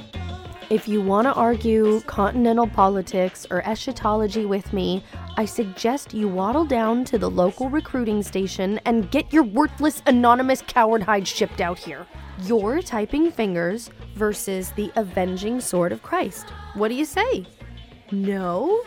If 0.71 0.87
you 0.87 1.01
want 1.01 1.25
to 1.25 1.33
argue 1.33 1.99
continental 2.03 2.65
politics 2.65 3.45
or 3.51 3.61
eschatology 3.67 4.45
with 4.45 4.71
me, 4.71 5.03
I 5.35 5.43
suggest 5.43 6.13
you 6.13 6.29
waddle 6.29 6.63
down 6.63 7.03
to 7.05 7.17
the 7.17 7.29
local 7.29 7.69
recruiting 7.69 8.23
station 8.23 8.79
and 8.85 9.11
get 9.11 9.33
your 9.33 9.43
worthless 9.43 10.01
anonymous 10.05 10.63
coward 10.65 11.03
hide 11.03 11.27
shipped 11.27 11.59
out 11.59 11.77
here. 11.77 12.07
Your 12.43 12.81
typing 12.81 13.31
fingers 13.31 13.89
versus 14.15 14.71
the 14.71 14.93
avenging 14.95 15.59
sword 15.59 15.91
of 15.91 16.03
Christ. 16.03 16.51
What 16.75 16.87
do 16.87 16.95
you 16.95 17.03
say? 17.03 17.45
No? 18.13 18.81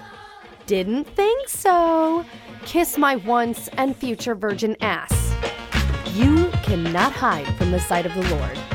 Didn't 0.65 1.05
think 1.05 1.51
so. 1.51 2.25
Kiss 2.65 2.97
my 2.97 3.17
once 3.17 3.69
and 3.77 3.95
future 3.95 4.35
virgin 4.35 4.75
ass. 4.81 5.35
You 6.15 6.49
cannot 6.63 7.13
hide 7.13 7.55
from 7.57 7.73
the 7.73 7.81
sight 7.81 8.07
of 8.07 8.15
the 8.15 8.35
Lord. 8.35 8.74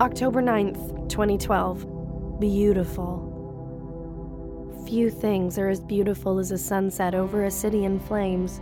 October 0.00 0.42
9th, 0.42 1.08
2012. 1.08 2.40
Beautiful. 2.40 3.30
Few 4.88 5.08
things 5.08 5.56
are 5.56 5.68
as 5.68 5.78
beautiful 5.78 6.40
as 6.40 6.50
a 6.50 6.58
sunset 6.58 7.14
over 7.14 7.44
a 7.44 7.50
city 7.50 7.84
in 7.84 8.00
flames. 8.00 8.60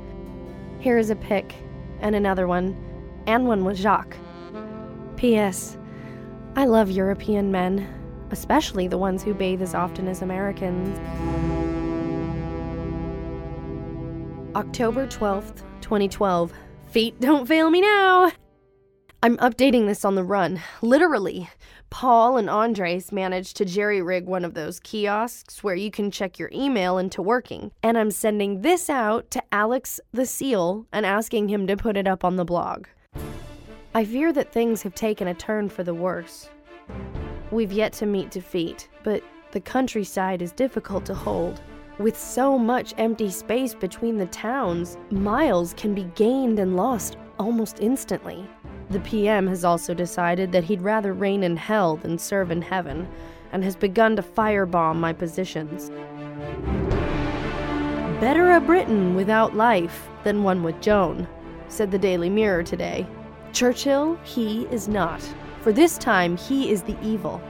Here 0.78 0.98
is 0.98 1.08
a 1.08 1.16
pic, 1.16 1.54
and 2.00 2.14
another 2.14 2.46
one, 2.46 2.76
and 3.26 3.46
one 3.46 3.64
with 3.64 3.78
Jacques. 3.78 4.18
P.S. 5.16 5.78
I 6.54 6.66
love 6.66 6.90
European 6.90 7.50
men, 7.50 7.88
especially 8.30 8.86
the 8.86 8.98
ones 8.98 9.22
who 9.22 9.32
bathe 9.32 9.62
as 9.62 9.74
often 9.74 10.08
as 10.08 10.20
Americans. 10.20 10.98
October 14.54 15.06
12th, 15.06 15.62
2012. 15.80 16.52
Feet 16.90 17.18
don't 17.22 17.48
fail 17.48 17.70
me 17.70 17.80
now! 17.80 18.32
I'm 19.24 19.36
updating 19.36 19.86
this 19.86 20.04
on 20.04 20.16
the 20.16 20.24
run. 20.24 20.60
Literally. 20.80 21.48
Paul 21.90 22.38
and 22.38 22.50
Andres 22.50 23.12
managed 23.12 23.56
to 23.58 23.64
jerry 23.64 24.02
rig 24.02 24.26
one 24.26 24.44
of 24.44 24.54
those 24.54 24.80
kiosks 24.80 25.62
where 25.62 25.76
you 25.76 25.92
can 25.92 26.10
check 26.10 26.40
your 26.40 26.50
email 26.52 26.98
into 26.98 27.22
working. 27.22 27.70
And 27.84 27.96
I'm 27.96 28.10
sending 28.10 28.62
this 28.62 28.90
out 28.90 29.30
to 29.30 29.42
Alex 29.52 30.00
the 30.10 30.26
Seal 30.26 30.86
and 30.92 31.06
asking 31.06 31.48
him 31.48 31.68
to 31.68 31.76
put 31.76 31.96
it 31.96 32.08
up 32.08 32.24
on 32.24 32.34
the 32.34 32.44
blog. 32.44 32.88
I 33.94 34.04
fear 34.04 34.32
that 34.32 34.50
things 34.50 34.82
have 34.82 34.96
taken 34.96 35.28
a 35.28 35.34
turn 35.34 35.68
for 35.68 35.84
the 35.84 35.94
worse. 35.94 36.48
We've 37.52 37.70
yet 37.70 37.92
to 37.94 38.06
meet 38.06 38.32
defeat, 38.32 38.88
but 39.04 39.22
the 39.52 39.60
countryside 39.60 40.42
is 40.42 40.50
difficult 40.50 41.06
to 41.06 41.14
hold. 41.14 41.60
With 41.98 42.18
so 42.18 42.58
much 42.58 42.92
empty 42.98 43.30
space 43.30 43.72
between 43.72 44.16
the 44.16 44.26
towns, 44.26 44.98
miles 45.10 45.74
can 45.74 45.94
be 45.94 46.10
gained 46.16 46.58
and 46.58 46.74
lost 46.74 47.18
almost 47.38 47.78
instantly. 47.78 48.48
The 48.92 49.00
PM 49.00 49.46
has 49.46 49.64
also 49.64 49.94
decided 49.94 50.52
that 50.52 50.64
he'd 50.64 50.82
rather 50.82 51.14
reign 51.14 51.42
in 51.42 51.56
hell 51.56 51.96
than 51.96 52.18
serve 52.18 52.50
in 52.50 52.60
heaven, 52.60 53.08
and 53.50 53.64
has 53.64 53.74
begun 53.74 54.16
to 54.16 54.22
firebomb 54.22 54.96
my 54.96 55.14
positions. 55.14 55.88
Better 58.20 58.52
a 58.52 58.60
Britain 58.60 59.14
without 59.14 59.56
life 59.56 60.10
than 60.24 60.42
one 60.42 60.62
with 60.62 60.78
Joan, 60.82 61.26
said 61.68 61.90
the 61.90 61.98
Daily 61.98 62.28
Mirror 62.28 62.64
today. 62.64 63.06
Churchill, 63.54 64.18
he 64.24 64.64
is 64.64 64.88
not, 64.88 65.22
for 65.62 65.72
this 65.72 65.96
time 65.96 66.36
he 66.36 66.70
is 66.70 66.82
the 66.82 67.02
evil, 67.02 67.40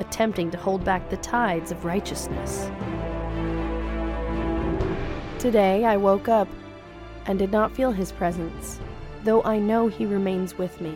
attempting 0.00 0.50
to 0.50 0.58
hold 0.58 0.82
back 0.84 1.08
the 1.08 1.16
tides 1.18 1.70
of 1.70 1.84
righteousness. 1.84 2.68
Today 5.38 5.84
I 5.84 5.96
woke 5.96 6.28
up 6.28 6.48
and 7.26 7.38
did 7.38 7.52
not 7.52 7.70
feel 7.70 7.92
his 7.92 8.10
presence 8.10 8.80
though 9.24 9.42
I 9.42 9.58
know 9.58 9.88
He 9.88 10.06
remains 10.06 10.58
with 10.58 10.80
me. 10.80 10.94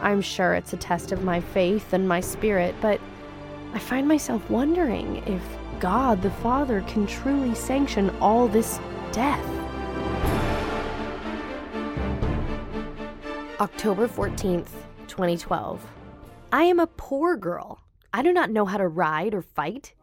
I'm 0.00 0.20
sure 0.20 0.54
it's 0.54 0.72
a 0.72 0.76
test 0.76 1.12
of 1.12 1.24
my 1.24 1.40
faith 1.40 1.92
and 1.92 2.08
my 2.08 2.20
spirit, 2.20 2.74
but 2.80 3.00
I 3.72 3.78
find 3.78 4.06
myself 4.06 4.48
wondering 4.48 5.16
if 5.26 5.42
God 5.80 6.22
the 6.22 6.30
Father 6.30 6.82
can 6.86 7.06
truly 7.06 7.54
sanction 7.54 8.10
all 8.20 8.48
this 8.48 8.80
death. 9.12 9.44
October 13.60 14.06
14th, 14.06 14.68
2012. 15.08 15.84
I 16.52 16.62
am 16.62 16.78
a 16.78 16.86
poor 16.86 17.36
girl. 17.36 17.80
I 18.12 18.22
do 18.22 18.32
not 18.32 18.50
know 18.50 18.64
how 18.64 18.78
to 18.78 18.86
ride 18.86 19.34
or 19.34 19.42
fight. 19.42 19.94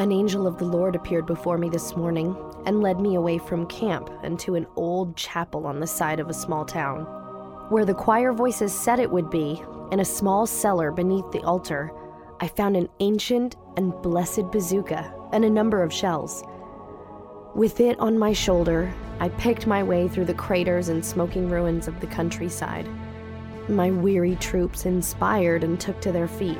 An 0.00 0.12
angel 0.12 0.46
of 0.46 0.56
the 0.56 0.64
Lord 0.64 0.96
appeared 0.96 1.26
before 1.26 1.58
me 1.58 1.68
this 1.68 1.94
morning 1.94 2.34
and 2.64 2.80
led 2.80 2.98
me 3.00 3.16
away 3.16 3.36
from 3.36 3.66
camp 3.66 4.08
and 4.22 4.40
to 4.40 4.54
an 4.54 4.66
old 4.74 5.14
chapel 5.14 5.66
on 5.66 5.78
the 5.78 5.86
side 5.86 6.20
of 6.20 6.30
a 6.30 6.32
small 6.32 6.64
town. 6.64 7.02
Where 7.68 7.84
the 7.84 7.92
choir 7.92 8.32
voices 8.32 8.72
said 8.72 8.98
it 8.98 9.10
would 9.10 9.28
be, 9.28 9.62
in 9.92 10.00
a 10.00 10.04
small 10.06 10.46
cellar 10.46 10.90
beneath 10.90 11.30
the 11.32 11.42
altar, 11.42 11.92
I 12.40 12.48
found 12.48 12.78
an 12.78 12.88
ancient 13.00 13.56
and 13.76 13.92
blessed 14.00 14.50
bazooka 14.50 15.12
and 15.32 15.44
a 15.44 15.50
number 15.50 15.82
of 15.82 15.92
shells. 15.92 16.44
With 17.54 17.78
it 17.78 18.00
on 18.00 18.18
my 18.18 18.32
shoulder, 18.32 18.90
I 19.18 19.28
picked 19.28 19.66
my 19.66 19.82
way 19.82 20.08
through 20.08 20.24
the 20.24 20.32
craters 20.32 20.88
and 20.88 21.04
smoking 21.04 21.50
ruins 21.50 21.88
of 21.88 22.00
the 22.00 22.06
countryside. 22.06 22.88
My 23.68 23.90
weary 23.90 24.36
troops 24.36 24.86
inspired 24.86 25.62
and 25.62 25.78
took 25.78 26.00
to 26.00 26.10
their 26.10 26.26
feet. 26.26 26.56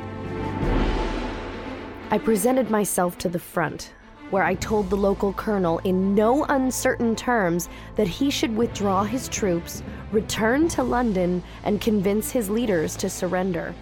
I 2.12 2.18
presented 2.18 2.70
myself 2.70 3.18
to 3.18 3.28
the 3.28 3.38
front, 3.38 3.92
where 4.30 4.42
I 4.42 4.56
told 4.56 4.90
the 4.90 4.96
local 4.96 5.32
colonel 5.32 5.78
in 5.84 6.12
no 6.12 6.44
uncertain 6.44 7.14
terms 7.14 7.68
that 7.94 8.08
he 8.08 8.30
should 8.30 8.56
withdraw 8.56 9.04
his 9.04 9.28
troops, 9.28 9.84
return 10.10 10.66
to 10.70 10.82
London, 10.82 11.40
and 11.62 11.80
convince 11.80 12.32
his 12.32 12.50
leaders 12.50 12.96
to 12.96 13.08
surrender. 13.08 13.76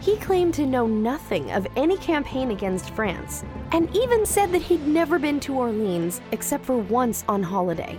He 0.00 0.16
claimed 0.16 0.54
to 0.54 0.66
know 0.66 0.88
nothing 0.88 1.52
of 1.52 1.68
any 1.76 1.96
campaign 1.98 2.50
against 2.50 2.90
France, 2.90 3.44
and 3.70 3.94
even 3.94 4.26
said 4.26 4.50
that 4.50 4.62
he'd 4.62 4.88
never 4.88 5.16
been 5.20 5.38
to 5.40 5.54
Orleans 5.54 6.20
except 6.32 6.64
for 6.64 6.78
once 6.78 7.24
on 7.28 7.44
holiday. 7.44 7.96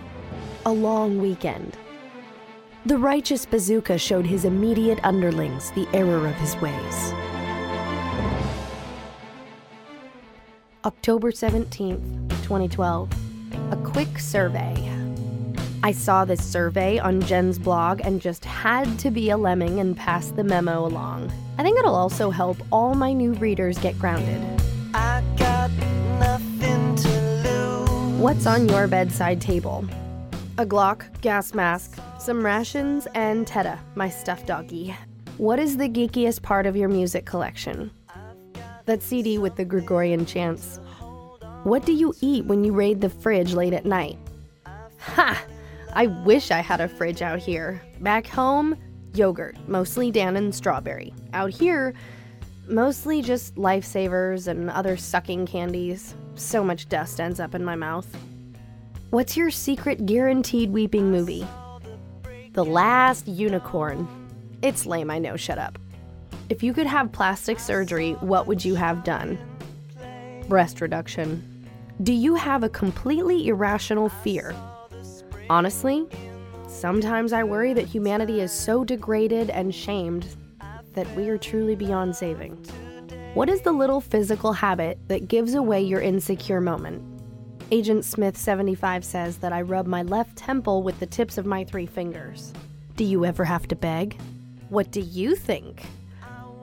A 0.65 0.71
long 0.71 1.21
weekend. 1.21 1.77
The 2.85 2.97
righteous 2.97 3.45
bazooka 3.45 3.97
showed 3.97 4.25
his 4.25 4.43
immediate 4.43 4.99
underlings 5.03 5.71
the 5.71 5.87
error 5.93 6.27
of 6.27 6.35
his 6.35 6.57
ways. 6.57 7.13
October 10.85 11.29
17th, 11.29 12.29
2012. 12.43 13.09
A 13.71 13.75
quick 13.83 14.17
survey. 14.17 14.73
I 15.83 15.91
saw 15.91 16.23
this 16.23 16.41
survey 16.41 16.97
on 16.99 17.19
Jen's 17.21 17.59
blog 17.59 17.99
and 18.05 18.21
just 18.21 18.45
had 18.45 18.97
to 18.99 19.11
be 19.11 19.29
a 19.29 19.35
lemming 19.35 19.81
and 19.81 19.95
pass 19.97 20.31
the 20.31 20.43
memo 20.43 20.85
along. 20.85 21.33
I 21.57 21.63
think 21.63 21.77
it'll 21.77 21.95
also 21.95 22.29
help 22.29 22.57
all 22.71 22.95
my 22.95 23.11
new 23.11 23.33
readers 23.33 23.77
get 23.77 23.99
grounded. 23.99 24.41
What's 28.17 28.45
on 28.45 28.69
your 28.69 28.87
bedside 28.87 29.41
table? 29.41 29.85
A 30.57 30.65
Glock, 30.65 31.03
gas 31.19 31.53
mask, 31.53 31.99
some 32.19 32.45
rations, 32.45 33.05
and 33.15 33.45
Tedda, 33.45 33.79
my 33.95 34.09
stuffed 34.09 34.47
doggy. 34.47 34.95
What 35.37 35.59
is 35.59 35.75
the 35.75 35.89
geekiest 35.89 36.41
part 36.41 36.65
of 36.65 36.77
your 36.77 36.87
music 36.87 37.25
collection? 37.25 37.91
That 38.89 39.03
CD 39.03 39.37
with 39.37 39.55
the 39.55 39.63
Gregorian 39.63 40.25
chants. 40.25 40.79
What 41.63 41.85
do 41.85 41.93
you 41.93 42.13
eat 42.21 42.45
when 42.45 42.63
you 42.63 42.73
raid 42.73 43.01
the 43.01 43.09
fridge 43.09 43.53
late 43.53 43.73
at 43.73 43.85
night? 43.85 44.17
Ha! 44.97 45.45
I 45.93 46.07
wish 46.07 46.49
I 46.49 46.61
had 46.61 46.81
a 46.81 46.87
fridge 46.87 47.21
out 47.21 47.37
here. 47.37 47.83
Back 47.99 48.25
home, 48.25 48.75
yogurt, 49.13 49.57
mostly 49.67 50.09
Dan 50.09 50.37
and 50.37 50.53
strawberry. 50.53 51.13
Out 51.33 51.51
here, 51.51 51.93
mostly 52.67 53.21
just 53.21 53.55
lifesavers 53.55 54.47
and 54.47 54.71
other 54.71 54.97
sucking 54.97 55.45
candies. 55.45 56.15
So 56.33 56.63
much 56.63 56.89
dust 56.89 57.19
ends 57.19 57.39
up 57.39 57.53
in 57.53 57.63
my 57.63 57.75
mouth. 57.75 58.07
What's 59.11 59.37
your 59.37 59.51
secret 59.51 60.07
guaranteed 60.07 60.71
weeping 60.71 61.11
movie? 61.11 61.45
The 62.53 62.65
Last 62.65 63.27
Unicorn. 63.27 64.07
It's 64.63 64.87
lame, 64.87 65.11
I 65.11 65.19
know, 65.19 65.35
shut 65.35 65.59
up. 65.59 65.77
If 66.49 66.63
you 66.63 66.73
could 66.73 66.87
have 66.87 67.11
plastic 67.11 67.59
surgery, 67.59 68.13
what 68.13 68.47
would 68.47 68.65
you 68.65 68.73
have 68.73 69.03
done? 69.03 69.37
Breast 70.47 70.81
reduction. 70.81 71.67
Do 72.01 72.11
you 72.11 72.33
have 72.33 72.63
a 72.63 72.69
completely 72.69 73.49
irrational 73.49 74.09
fear? 74.09 74.55
Honestly, 75.47 76.07
sometimes 76.67 77.33
I 77.33 77.43
worry 77.43 77.73
that 77.73 77.85
humanity 77.85 78.41
is 78.41 78.51
so 78.51 78.83
degraded 78.83 79.51
and 79.51 79.75
shamed 79.75 80.35
that 80.95 81.15
we 81.15 81.29
are 81.29 81.37
truly 81.37 81.75
beyond 81.75 82.15
saving. 82.15 82.55
What 83.35 83.47
is 83.47 83.61
the 83.61 83.71
little 83.71 84.01
physical 84.01 84.53
habit 84.53 84.97
that 85.07 85.27
gives 85.27 85.53
away 85.53 85.81
your 85.83 86.01
insecure 86.01 86.61
moment? 86.61 87.03
Agent 87.69 88.03
Smith 88.03 88.35
75 88.35 89.05
says 89.05 89.37
that 89.37 89.53
I 89.53 89.61
rub 89.61 89.85
my 89.85 90.01
left 90.01 90.35
temple 90.35 90.81
with 90.81 90.99
the 90.99 91.05
tips 91.05 91.37
of 91.37 91.45
my 91.45 91.63
three 91.63 91.85
fingers. 91.85 92.53
Do 92.95 93.03
you 93.03 93.23
ever 93.23 93.45
have 93.45 93.67
to 93.67 93.75
beg? 93.75 94.19
What 94.69 94.89
do 94.89 95.01
you 95.01 95.35
think? 95.35 95.83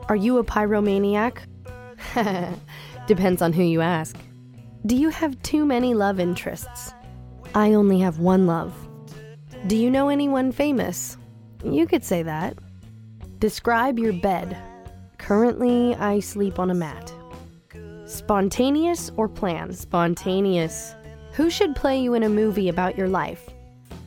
Are 0.08 0.16
you 0.16 0.38
a 0.38 0.44
pyromaniac? 0.44 1.38
Depends 3.06 3.42
on 3.42 3.52
who 3.52 3.62
you 3.62 3.80
ask. 3.80 4.16
Do 4.86 4.94
you 4.94 5.08
have 5.08 5.40
too 5.42 5.64
many 5.64 5.94
love 5.94 6.20
interests? 6.20 6.94
I 7.56 7.72
only 7.72 7.98
have 8.00 8.20
one 8.20 8.46
love. 8.46 8.72
Do 9.66 9.76
you 9.76 9.90
know 9.90 10.08
anyone 10.08 10.52
famous? 10.52 11.16
You 11.64 11.88
could 11.88 12.04
say 12.04 12.22
that. 12.22 12.56
Describe 13.40 13.98
your 13.98 14.12
bed. 14.12 14.56
Currently, 15.18 15.96
I 15.96 16.20
sleep 16.20 16.60
on 16.60 16.70
a 16.70 16.74
mat. 16.74 17.12
Spontaneous 18.04 19.10
or 19.16 19.28
planned? 19.28 19.76
Spontaneous. 19.76 20.94
Who 21.32 21.50
should 21.50 21.74
play 21.74 22.00
you 22.00 22.14
in 22.14 22.22
a 22.22 22.28
movie 22.28 22.68
about 22.68 22.96
your 22.96 23.08
life? 23.08 23.50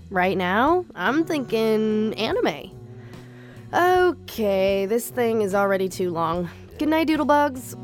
Right 0.09 0.37
now, 0.37 0.85
I'm 0.95 1.25
thinking 1.25 2.13
anime. 2.13 2.78
Okay, 3.71 4.87
this 4.87 5.09
thing 5.09 5.43
is 5.43 5.53
already 5.53 5.89
too 5.89 6.09
long. 6.09 6.49
Good 6.79 6.89
night, 6.89 7.07
Doodlebugs. 7.07 7.75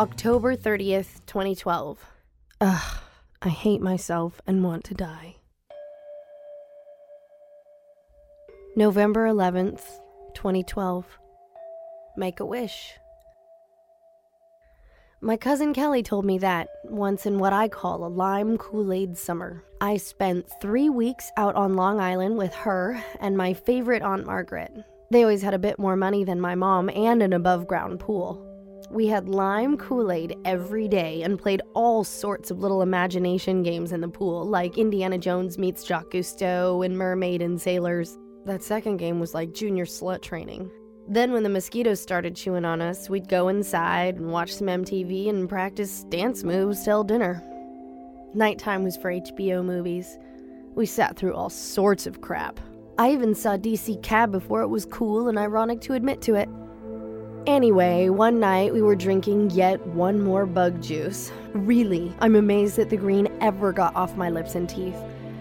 October 0.00 0.56
30th, 0.56 1.20
2012. 1.26 2.06
Ugh, 2.62 2.98
I 3.42 3.48
hate 3.50 3.82
myself 3.82 4.40
and 4.46 4.64
want 4.64 4.84
to 4.84 4.94
die. 4.94 5.36
November 8.74 9.28
11th, 9.28 9.82
2012. 10.34 11.18
Make 12.16 12.40
a 12.40 12.46
wish. 12.46 12.94
My 15.20 15.36
cousin 15.36 15.74
Kelly 15.74 16.02
told 16.02 16.24
me 16.24 16.38
that 16.38 16.68
once 16.84 17.26
in 17.26 17.38
what 17.38 17.52
I 17.52 17.68
call 17.68 18.04
a 18.04 18.08
lime 18.08 18.56
Kool 18.56 18.92
Aid 18.92 19.18
summer. 19.18 19.62
I 19.82 19.96
spent 19.96 20.48
three 20.60 20.90
weeks 20.90 21.32
out 21.36 21.56
on 21.56 21.74
Long 21.74 21.98
Island 21.98 22.38
with 22.38 22.54
her 22.54 23.02
and 23.18 23.36
my 23.36 23.52
favorite 23.52 24.00
Aunt 24.00 24.24
Margaret. 24.24 24.72
They 25.10 25.22
always 25.24 25.42
had 25.42 25.54
a 25.54 25.58
bit 25.58 25.76
more 25.76 25.96
money 25.96 26.22
than 26.22 26.40
my 26.40 26.54
mom 26.54 26.88
and 26.88 27.20
an 27.20 27.32
above 27.32 27.66
ground 27.66 27.98
pool. 27.98 28.40
We 28.92 29.08
had 29.08 29.28
lime 29.28 29.76
Kool 29.76 30.12
Aid 30.12 30.36
every 30.44 30.86
day 30.86 31.24
and 31.24 31.36
played 31.36 31.62
all 31.74 32.04
sorts 32.04 32.52
of 32.52 32.60
little 32.60 32.82
imagination 32.82 33.64
games 33.64 33.90
in 33.90 34.00
the 34.00 34.06
pool, 34.06 34.44
like 34.44 34.78
Indiana 34.78 35.18
Jones 35.18 35.58
meets 35.58 35.84
Jacques 35.84 36.12
Cousteau 36.12 36.86
and 36.86 36.96
Mermaid 36.96 37.42
and 37.42 37.60
Sailors. 37.60 38.16
That 38.44 38.62
second 38.62 38.98
game 38.98 39.18
was 39.18 39.34
like 39.34 39.52
junior 39.52 39.84
slut 39.84 40.22
training. 40.22 40.70
Then, 41.08 41.32
when 41.32 41.42
the 41.42 41.48
mosquitoes 41.48 42.00
started 42.00 42.36
chewing 42.36 42.64
on 42.64 42.80
us, 42.80 43.10
we'd 43.10 43.28
go 43.28 43.48
inside 43.48 44.14
and 44.14 44.30
watch 44.30 44.54
some 44.54 44.68
MTV 44.68 45.28
and 45.28 45.48
practice 45.48 46.04
dance 46.04 46.44
moves 46.44 46.84
till 46.84 47.02
dinner. 47.02 47.42
Nighttime 48.34 48.82
was 48.82 48.96
for 48.96 49.12
HBO 49.12 49.62
movies. 49.62 50.18
We 50.74 50.86
sat 50.86 51.16
through 51.16 51.34
all 51.34 51.50
sorts 51.50 52.06
of 52.06 52.22
crap. 52.22 52.58
I 52.98 53.12
even 53.12 53.34
saw 53.34 53.58
DC 53.58 54.02
Cab 54.02 54.32
before 54.32 54.62
it 54.62 54.68
was 54.68 54.86
cool 54.86 55.28
and 55.28 55.36
ironic 55.38 55.82
to 55.82 55.92
admit 55.92 56.22
to 56.22 56.36
it. 56.36 56.48
Anyway, 57.46 58.08
one 58.08 58.40
night 58.40 58.72
we 58.72 58.80
were 58.80 58.96
drinking 58.96 59.50
yet 59.50 59.84
one 59.88 60.22
more 60.22 60.46
bug 60.46 60.80
juice. 60.80 61.30
Really, 61.52 62.10
I'm 62.20 62.36
amazed 62.36 62.76
that 62.76 62.88
the 62.88 62.96
green 62.96 63.28
ever 63.42 63.70
got 63.70 63.94
off 63.94 64.16
my 64.16 64.30
lips 64.30 64.54
and 64.54 64.66
teeth. 64.66 64.96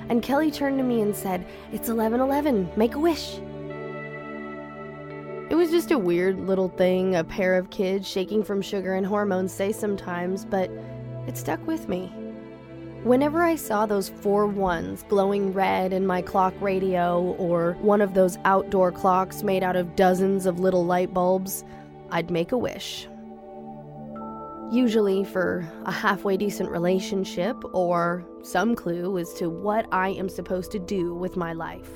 And 0.09 0.21
Kelly 0.21 0.51
turned 0.51 0.77
to 0.79 0.83
me 0.83 0.99
and 1.01 1.15
said, 1.15 1.45
It's 1.71 1.87
1111, 1.87 2.71
make 2.75 2.95
a 2.95 2.99
wish. 2.99 3.37
It 5.49 5.55
was 5.55 5.71
just 5.71 5.91
a 5.91 5.97
weird 5.97 6.39
little 6.45 6.69
thing 6.69 7.15
a 7.15 7.23
pair 7.23 7.57
of 7.57 7.69
kids 7.69 8.05
shaking 8.05 8.43
from 8.43 8.61
sugar 8.61 8.95
and 8.95 9.05
hormones 9.05 9.53
say 9.53 9.71
sometimes, 9.71 10.43
but 10.43 10.69
it 11.27 11.37
stuck 11.37 11.65
with 11.65 11.87
me. 11.87 12.11
Whenever 13.03 13.41
I 13.41 13.55
saw 13.55 13.87
those 13.87 14.09
four 14.09 14.45
ones 14.45 15.03
glowing 15.09 15.53
red 15.53 15.91
in 15.91 16.05
my 16.05 16.21
clock 16.21 16.53
radio 16.61 17.35
or 17.39 17.73
one 17.81 17.99
of 17.99 18.13
those 18.13 18.37
outdoor 18.45 18.91
clocks 18.91 19.41
made 19.41 19.63
out 19.63 19.75
of 19.75 19.95
dozens 19.95 20.45
of 20.45 20.59
little 20.59 20.85
light 20.85 21.11
bulbs, 21.11 21.63
I'd 22.11 22.29
make 22.29 22.51
a 22.51 22.57
wish. 22.59 23.07
Usually 24.71 25.23
for 25.23 25.67
a 25.85 25.91
halfway 25.91 26.37
decent 26.37 26.69
relationship 26.69 27.57
or 27.73 28.23
some 28.43 28.75
clue 28.75 29.17
as 29.17 29.33
to 29.33 29.49
what 29.49 29.87
I 29.91 30.09
am 30.09 30.29
supposed 30.29 30.69
to 30.73 30.79
do 30.79 31.15
with 31.15 31.35
my 31.35 31.53
life. 31.53 31.89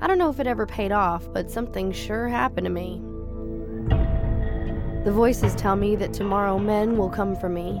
I 0.00 0.08
don't 0.08 0.18
know 0.18 0.28
if 0.28 0.40
it 0.40 0.48
ever 0.48 0.66
paid 0.66 0.90
off, 0.90 1.32
but 1.32 1.52
something 1.52 1.92
sure 1.92 2.26
happened 2.26 2.64
to 2.64 2.70
me. 2.70 3.00
The 5.04 5.12
voices 5.12 5.54
tell 5.54 5.76
me 5.76 5.94
that 5.96 6.12
tomorrow 6.12 6.58
men 6.58 6.98
will 6.98 7.10
come 7.10 7.36
for 7.36 7.48
me, 7.48 7.80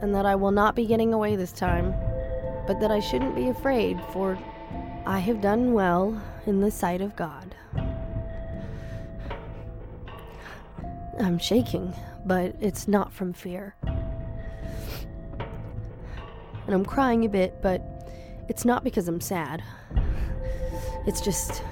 and 0.00 0.14
that 0.14 0.26
I 0.26 0.34
will 0.34 0.50
not 0.50 0.74
be 0.74 0.86
getting 0.86 1.12
away 1.12 1.36
this 1.36 1.52
time, 1.52 1.94
but 2.66 2.80
that 2.80 2.90
I 2.90 3.00
shouldn't 3.00 3.34
be 3.34 3.48
afraid, 3.48 4.00
for 4.12 4.38
I 5.06 5.18
have 5.18 5.40
done 5.40 5.72
well 5.72 6.20
in 6.46 6.60
the 6.60 6.70
sight 6.70 7.00
of 7.00 7.16
God. 7.16 7.54
I'm 11.20 11.38
shaking, 11.38 11.94
but 12.26 12.54
it's 12.60 12.86
not 12.86 13.12
from 13.12 13.32
fear. 13.32 13.74
And 16.66 16.74
I'm 16.74 16.84
crying 16.84 17.24
a 17.24 17.28
bit, 17.28 17.60
but 17.62 17.82
it's 18.48 18.64
not 18.64 18.84
because 18.84 19.08
I'm 19.08 19.20
sad. 19.20 19.62
It's 21.06 21.20
just 21.20 21.62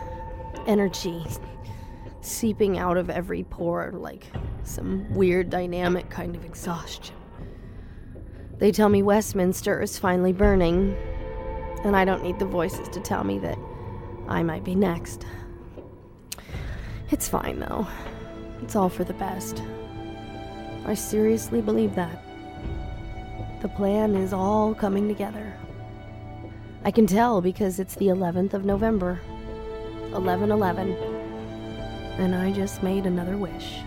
energy 0.66 1.24
seeping 2.22 2.76
out 2.76 2.96
of 2.96 3.08
every 3.08 3.44
pore 3.44 3.92
like 3.92 4.26
some 4.64 5.14
weird 5.14 5.48
dynamic 5.48 6.10
kind 6.10 6.34
of 6.34 6.44
exhaustion. 6.44 7.14
They 8.58 8.72
tell 8.72 8.88
me 8.88 9.02
Westminster 9.02 9.82
is 9.82 9.98
finally 9.98 10.32
burning, 10.32 10.96
and 11.84 11.94
I 11.94 12.04
don't 12.04 12.22
need 12.22 12.38
the 12.38 12.46
voices 12.46 12.88
to 12.88 13.00
tell 13.00 13.22
me 13.22 13.38
that 13.40 13.58
I 14.28 14.42
might 14.42 14.64
be 14.64 14.74
next. 14.74 15.26
It's 17.10 17.28
fine 17.28 17.60
though. 17.60 17.86
It's 18.62 18.74
all 18.74 18.88
for 18.88 19.04
the 19.04 19.14
best. 19.14 19.62
I 20.86 20.94
seriously 20.94 21.60
believe 21.60 21.94
that. 21.96 22.22
The 23.60 23.68
plan 23.68 24.14
is 24.14 24.32
all 24.32 24.74
coming 24.74 25.06
together. 25.06 25.52
I 26.84 26.90
can 26.90 27.06
tell 27.06 27.40
because 27.40 27.78
it's 27.78 27.96
the 27.96 28.06
11th 28.06 28.54
of 28.54 28.64
November. 28.64 29.20
1111. 30.12 30.92
And 32.18 32.34
I 32.34 32.52
just 32.52 32.82
made 32.82 33.04
another 33.04 33.36
wish. 33.36 33.80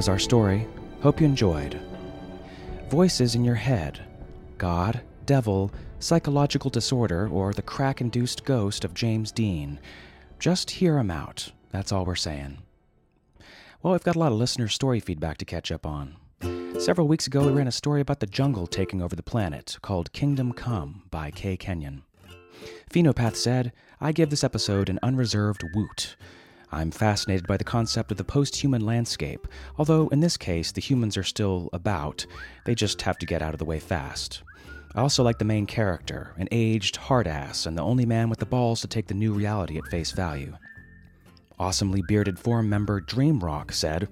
Was 0.00 0.08
our 0.08 0.18
story. 0.18 0.66
Hope 1.02 1.20
you 1.20 1.26
enjoyed. 1.26 1.78
Voices 2.88 3.34
in 3.34 3.44
your 3.44 3.54
head 3.54 4.00
God, 4.56 5.02
devil, 5.26 5.70
psychological 5.98 6.70
disorder, 6.70 7.28
or 7.28 7.52
the 7.52 7.60
crack 7.60 8.00
induced 8.00 8.46
ghost 8.46 8.86
of 8.86 8.94
James 8.94 9.30
Dean. 9.30 9.78
Just 10.38 10.70
hear 10.70 10.96
'em 10.96 11.10
out. 11.10 11.52
That's 11.70 11.92
all 11.92 12.06
we're 12.06 12.14
saying. 12.14 12.62
Well, 13.82 13.92
we've 13.92 14.02
got 14.02 14.16
a 14.16 14.18
lot 14.18 14.32
of 14.32 14.38
listener 14.38 14.68
story 14.68 15.00
feedback 15.00 15.36
to 15.36 15.44
catch 15.44 15.70
up 15.70 15.84
on. 15.84 16.16
Several 16.78 17.06
weeks 17.06 17.26
ago, 17.26 17.44
we 17.44 17.52
ran 17.52 17.68
a 17.68 17.70
story 17.70 18.00
about 18.00 18.20
the 18.20 18.26
jungle 18.26 18.66
taking 18.66 19.02
over 19.02 19.14
the 19.14 19.22
planet 19.22 19.76
called 19.82 20.14
Kingdom 20.14 20.54
Come 20.54 21.02
by 21.10 21.30
Kay 21.30 21.58
Kenyon. 21.58 22.04
Phenopath 22.90 23.36
said, 23.36 23.70
I 24.00 24.12
give 24.12 24.30
this 24.30 24.44
episode 24.44 24.88
an 24.88 24.98
unreserved 25.02 25.62
woot. 25.74 26.16
I'm 26.72 26.90
fascinated 26.90 27.46
by 27.46 27.56
the 27.56 27.64
concept 27.64 28.12
of 28.12 28.16
the 28.16 28.24
post 28.24 28.56
human 28.56 28.86
landscape, 28.86 29.48
although 29.76 30.08
in 30.08 30.20
this 30.20 30.36
case 30.36 30.70
the 30.70 30.80
humans 30.80 31.16
are 31.16 31.24
still 31.24 31.68
about, 31.72 32.24
they 32.64 32.74
just 32.74 33.02
have 33.02 33.18
to 33.18 33.26
get 33.26 33.42
out 33.42 33.54
of 33.54 33.58
the 33.58 33.64
way 33.64 33.80
fast. 33.80 34.42
I 34.94 35.00
also 35.00 35.22
like 35.22 35.38
the 35.38 35.44
main 35.44 35.66
character, 35.66 36.34
an 36.36 36.48
aged 36.50 36.96
hard 36.96 37.26
ass, 37.26 37.66
and 37.66 37.76
the 37.76 37.82
only 37.82 38.06
man 38.06 38.28
with 38.28 38.38
the 38.38 38.46
balls 38.46 38.80
to 38.80 38.88
take 38.88 39.06
the 39.06 39.14
new 39.14 39.32
reality 39.32 39.78
at 39.78 39.86
face 39.88 40.12
value. 40.12 40.56
Awesomely 41.58 42.02
bearded 42.08 42.38
forum 42.38 42.68
member 42.68 43.00
Dreamrock 43.00 43.72
said, 43.72 44.08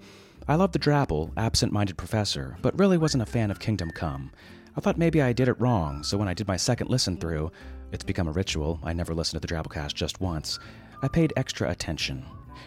I 0.46 0.54
love 0.54 0.72
the 0.72 0.78
drabble, 0.78 1.32
absent 1.36 1.72
minded 1.72 1.96
professor, 1.96 2.56
but 2.62 2.78
really 2.78 2.98
wasn't 2.98 3.22
a 3.22 3.26
fan 3.26 3.50
of 3.50 3.58
Kingdom 3.58 3.90
Come. 3.90 4.30
I 4.76 4.80
thought 4.80 4.98
maybe 4.98 5.20
I 5.20 5.32
did 5.32 5.48
it 5.48 5.60
wrong, 5.60 6.02
so 6.04 6.16
when 6.16 6.28
I 6.28 6.34
did 6.34 6.46
my 6.46 6.56
second 6.56 6.90
listen 6.90 7.16
through, 7.16 7.50
it's 7.90 8.04
become 8.04 8.28
a 8.28 8.32
ritual, 8.32 8.78
I 8.82 8.92
never 8.92 9.14
listen 9.14 9.40
to 9.40 9.46
the 9.46 9.52
Drabblecast 9.52 9.94
just 9.94 10.20
once, 10.20 10.58
I 11.02 11.08
paid 11.08 11.32
extra 11.36 11.70
attention. 11.70 12.24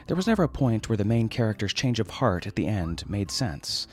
There 0.08 0.15
was 0.15 0.27
never 0.27 0.43
a 0.43 0.49
point 0.49 0.89
where 0.89 0.97
the 0.97 1.06
main 1.06 1.30
character's 1.30 1.73
change 1.73 1.99
of 1.99 2.10
heart 2.10 2.47
at 2.47 2.56
the 2.56 2.67
end 2.67 3.10
made 3.10 3.32
sense. 3.32 3.88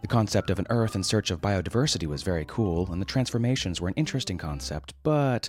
The 0.00 0.08
concept 0.08 0.50
of 0.50 0.58
an 0.58 0.66
Earth 0.70 0.94
in 0.94 1.02
search 1.02 1.30
of 1.30 1.40
biodiversity 1.40 2.06
was 2.06 2.22
very 2.22 2.44
cool, 2.46 2.90
and 2.92 3.00
the 3.00 3.06
transformations 3.06 3.80
were 3.80 3.88
an 3.88 3.94
interesting 3.94 4.38
concept, 4.38 4.94
but 5.02 5.48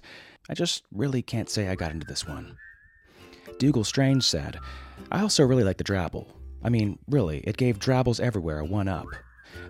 I 0.50 0.56
just 0.56 0.84
really 0.92 1.22
can't 1.22 1.50
say 1.50 1.68
I 1.68 1.76
got 1.76 1.92
into 1.92 2.08
this 2.08 2.28
one. 2.28 2.58
Dougal 3.60 3.84
Strange 3.84 4.24
said, 4.24 4.58
I 5.12 5.22
also 5.22 5.46
really 5.46 5.64
like 5.64 5.78
the 5.78 5.84
Drabble. 5.84 6.28
I 6.64 6.70
mean, 6.70 6.98
really, 7.08 7.40
it 7.40 7.58
gave 7.58 7.78
Drabbles 7.78 8.20
everywhere 8.20 8.60
a 8.60 8.66
one 8.66 8.88
up. 8.88 9.08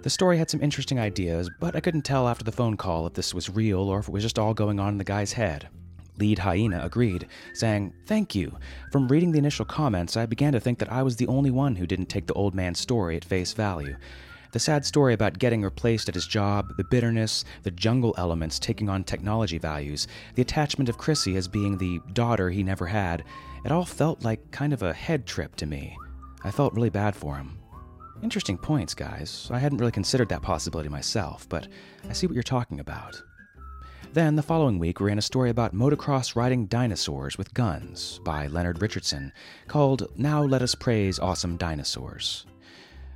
The 0.02 0.10
story 0.10 0.38
had 0.38 0.50
some 0.50 0.62
interesting 0.62 1.00
ideas, 1.00 1.50
but 1.60 1.76
I 1.76 1.82
couldn't 1.82 2.04
tell 2.04 2.28
after 2.28 2.46
the 2.46 2.52
phone 2.52 2.78
call 2.78 3.06
if 3.06 3.14
this 3.14 3.34
was 3.34 3.50
real 3.50 3.82
or 3.82 4.00
if 4.00 4.08
it 4.08 4.12
was 4.12 4.24
just 4.24 4.40
all 4.40 4.54
going 4.54 4.80
on 4.80 4.94
in 4.94 4.98
the 4.98 5.04
guy's 5.04 5.34
head. 5.34 5.68
Lead 6.20 6.40
Hyena 6.40 6.82
agreed, 6.84 7.28
saying, 7.54 7.94
Thank 8.06 8.36
you. 8.36 8.58
From 8.92 9.08
reading 9.08 9.32
the 9.32 9.40
initial 9.40 9.66
comments, 9.66 10.18
I 10.18 10.26
began 10.26 10.54
to 10.54 10.60
think 10.60 10.80
that 10.80 10.92
I 10.92 11.04
was 11.04 11.16
the 11.16 11.28
only 11.28 11.52
one 11.52 11.76
who 11.76 11.88
didn't 11.88 12.08
take 12.08 12.28
the 12.28 12.34
old 12.34 12.54
man's 12.54 12.80
story 12.80 13.16
at 13.16 13.26
face 13.26 13.54
value. 13.54 13.96
The 14.52 14.60
sad 14.60 14.84
story 14.84 15.14
about 15.14 15.38
getting 15.38 15.62
replaced 15.62 16.10
at 16.10 16.16
his 16.16 16.26
job, 16.26 16.76
the 16.76 16.84
bitterness, 16.84 17.46
the 17.62 17.70
jungle 17.70 18.16
elements 18.18 18.58
taking 18.58 18.90
on 18.90 19.04
technology 19.04 19.60
values, 19.60 20.08
the 20.34 20.42
attachment 20.42 20.90
of 20.90 20.98
Chrissy 20.98 21.38
as 21.38 21.48
being 21.48 21.78
the 21.78 22.00
daughter 22.14 22.50
he 22.50 22.64
never 22.64 22.88
had, 22.88 23.24
it 23.64 23.72
all 23.72 23.86
felt 23.86 24.24
like 24.24 24.50
kind 24.50 24.74
of 24.74 24.82
a 24.82 24.94
head 24.94 25.28
trip 25.28 25.56
to 25.58 25.68
me. 25.68 25.96
I 26.44 26.50
felt 26.50 26.74
really 26.74 26.90
bad 26.90 27.16
for 27.16 27.36
him. 27.36 27.60
Interesting 28.24 28.58
points, 28.58 28.96
guys. 28.96 29.48
I 29.52 29.60
hadn't 29.60 29.78
really 29.78 29.92
considered 29.92 30.30
that 30.30 30.42
possibility 30.42 30.90
myself, 30.90 31.48
but 31.48 31.68
I 32.10 32.14
see 32.14 32.26
what 32.26 32.34
you're 32.34 32.44
talking 32.44 32.80
about. 32.80 33.22
Then, 34.12 34.36
the 34.36 34.42
following 34.42 34.80
week, 34.80 35.00
we 35.00 35.06
ran 35.06 35.20
a 35.20 35.22
story 35.22 35.52
about 35.52 35.76
motocross 35.76 36.36
riding 36.36 36.66
dinosaurs 36.66 37.38
with 37.38 37.54
guns 37.54 38.20
by 38.24 38.48
Leonard 38.48 38.82
Richardson 38.82 39.32
called 39.68 40.08
Now 40.18 40.42
Let 40.42 40.64
Us 40.64 40.74
Praise 40.74 41.20
Awesome 41.20 41.58
Dinosaurs. 41.58 42.48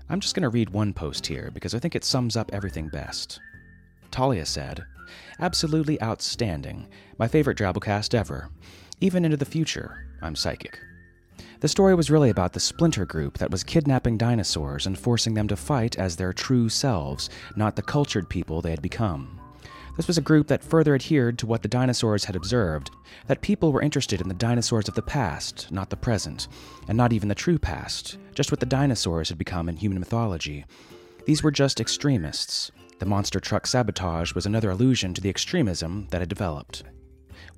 I'm 0.07 0.19
just 0.19 0.35
going 0.35 0.43
to 0.43 0.49
read 0.49 0.69
one 0.69 0.93
post 0.93 1.25
here 1.25 1.49
because 1.51 1.73
I 1.73 1.79
think 1.79 1.95
it 1.95 2.03
sums 2.03 2.37
up 2.37 2.53
everything 2.53 2.89
best. 2.89 3.39
Talia 4.11 4.45
said, 4.45 4.85
Absolutely 5.39 5.99
outstanding. 5.99 6.87
My 7.17 7.27
favorite 7.27 7.57
Drabblecast 7.57 8.13
ever. 8.13 8.51
Even 9.01 9.25
into 9.25 9.37
the 9.37 9.45
future. 9.45 10.05
I'm 10.21 10.35
psychic. 10.35 10.79
The 11.61 11.67
story 11.67 11.95
was 11.95 12.11
really 12.11 12.29
about 12.29 12.53
the 12.53 12.59
splinter 12.59 13.07
group 13.07 13.39
that 13.39 13.49
was 13.49 13.63
kidnapping 13.63 14.19
dinosaurs 14.19 14.85
and 14.85 14.99
forcing 14.99 15.33
them 15.33 15.47
to 15.47 15.55
fight 15.55 15.97
as 15.97 16.15
their 16.15 16.33
true 16.33 16.69
selves, 16.69 17.31
not 17.55 17.75
the 17.75 17.81
cultured 17.81 18.29
people 18.29 18.61
they 18.61 18.69
had 18.69 18.81
become. 18.83 19.39
This 19.95 20.07
was 20.07 20.17
a 20.17 20.21
group 20.21 20.47
that 20.47 20.63
further 20.63 20.95
adhered 20.95 21.37
to 21.37 21.45
what 21.45 21.61
the 21.61 21.67
dinosaurs 21.67 22.25
had 22.25 22.35
observed 22.35 22.89
that 23.27 23.41
people 23.41 23.71
were 23.71 23.81
interested 23.81 24.21
in 24.21 24.27
the 24.27 24.33
dinosaurs 24.33 24.87
of 24.87 24.95
the 24.95 25.03
past, 25.03 25.71
not 25.71 25.91
the 25.91 25.95
present, 25.95 26.47
and 26.87 26.97
not 26.97 27.13
even 27.13 27.29
the 27.29 27.35
true 27.35 27.59
past, 27.59 28.17
just 28.33 28.51
what 28.51 28.59
the 28.59 28.65
dinosaurs 28.65 29.29
had 29.29 29.37
become 29.37 29.69
in 29.69 29.77
human 29.77 29.99
mythology. 29.99 30.65
These 31.25 31.43
were 31.43 31.51
just 31.51 31.79
extremists. 31.79 32.71
The 32.97 33.05
monster 33.05 33.39
truck 33.39 33.67
sabotage 33.67 34.33
was 34.33 34.47
another 34.47 34.71
allusion 34.71 35.13
to 35.13 35.21
the 35.21 35.29
extremism 35.29 36.07
that 36.09 36.21
had 36.21 36.29
developed. 36.29 36.83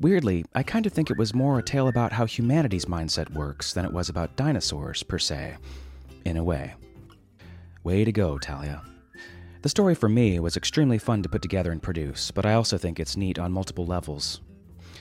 Weirdly, 0.01 0.43
I 0.53 0.63
kind 0.63 0.85
of 0.85 0.91
think 0.91 1.09
it 1.09 1.17
was 1.17 1.33
more 1.33 1.59
a 1.59 1.63
tale 1.63 1.87
about 1.87 2.11
how 2.11 2.25
humanity's 2.25 2.85
mindset 2.85 3.31
works 3.31 3.71
than 3.71 3.85
it 3.85 3.93
was 3.93 4.09
about 4.09 4.35
dinosaurs, 4.35 5.03
per 5.03 5.19
se. 5.19 5.55
In 6.25 6.35
a 6.35 6.43
way. 6.43 6.73
Way 7.83 8.03
to 8.03 8.11
go, 8.11 8.37
Talia. 8.37 8.81
The 9.65 9.69
story 9.69 9.95
for 9.95 10.07
me 10.07 10.39
was 10.39 10.55
extremely 10.55 10.99
fun 10.99 11.23
to 11.23 11.29
put 11.29 11.41
together 11.41 11.71
and 11.71 11.81
produce, 11.81 12.29
but 12.29 12.45
I 12.45 12.53
also 12.53 12.77
think 12.77 12.99
it's 12.99 13.17
neat 13.17 13.39
on 13.39 13.51
multiple 13.51 13.87
levels. 13.87 14.41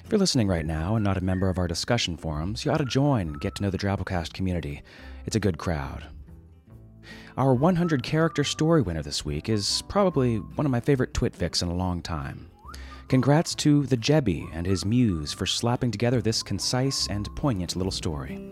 If 0.02 0.10
you're 0.10 0.18
listening 0.18 0.48
right 0.48 0.64
now 0.64 0.94
and 0.96 1.04
not 1.04 1.18
a 1.18 1.20
member 1.22 1.50
of 1.50 1.58
our 1.58 1.68
discussion 1.68 2.16
forums, 2.16 2.64
you 2.64 2.70
ought 2.70 2.78
to 2.78 2.86
join 2.86 3.28
and 3.28 3.40
get 3.42 3.54
to 3.56 3.62
know 3.62 3.68
the 3.68 3.76
Drabblecast 3.76 4.32
community. 4.32 4.82
It's 5.26 5.36
a 5.36 5.38
good 5.38 5.58
crowd. 5.58 6.04
Our 7.36 7.52
100 7.52 8.02
character 8.02 8.42
story 8.42 8.80
winner 8.80 9.02
this 9.02 9.22
week 9.22 9.50
is 9.50 9.82
probably 9.82 10.36
one 10.36 10.64
of 10.64 10.72
my 10.72 10.80
favorite 10.80 11.12
twitfics 11.12 11.60
in 11.60 11.68
a 11.68 11.74
long 11.74 12.00
time. 12.00 12.50
Congrats 13.08 13.54
to 13.56 13.84
the 13.84 13.98
Jebby 13.98 14.48
and 14.54 14.66
his 14.66 14.86
muse 14.86 15.34
for 15.34 15.44
slapping 15.44 15.90
together 15.90 16.22
this 16.22 16.42
concise 16.42 17.06
and 17.08 17.28
poignant 17.36 17.76
little 17.76 17.92
story. 17.92 18.50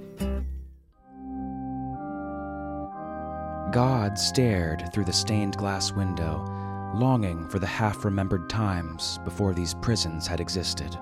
God 3.73 4.19
stared 4.19 4.93
through 4.93 5.07
the 5.07 5.13
stained 5.15 5.57
glass 5.57 5.93
window, 5.93 6.45
longing 6.95 7.49
for 7.49 7.59
the 7.59 7.67
half 7.67 8.05
remembered 8.05 8.51
times 8.51 9.19
before 9.25 9.55
these 9.55 9.73
prisons 9.73 10.27
had 10.27 10.41
existed. 10.41 10.95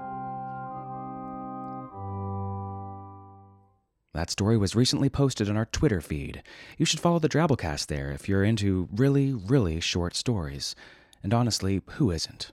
That 4.14 4.30
story 4.30 4.56
was 4.56 4.76
recently 4.76 5.08
posted 5.08 5.50
on 5.50 5.56
our 5.56 5.64
Twitter 5.66 6.00
feed. 6.00 6.44
You 6.78 6.86
should 6.86 7.00
follow 7.00 7.18
the 7.18 7.28
Drabblecast 7.28 7.86
there 7.86 8.12
if 8.12 8.28
you're 8.28 8.44
into 8.44 8.88
really, 8.94 9.32
really 9.32 9.80
short 9.80 10.14
stories. 10.14 10.76
And 11.24 11.34
honestly, 11.34 11.82
who 11.94 12.12
isn't? 12.12 12.52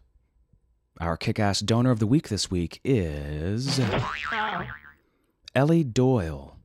Our 0.99 1.15
kick 1.15 1.37
ass 1.37 1.59
donor 1.59 1.91
of 1.91 1.99
the 1.99 2.07
week 2.07 2.29
this 2.29 2.49
week 2.49 2.79
is. 2.83 3.79
Ellie 5.53 5.83
Doyle. 5.83 6.56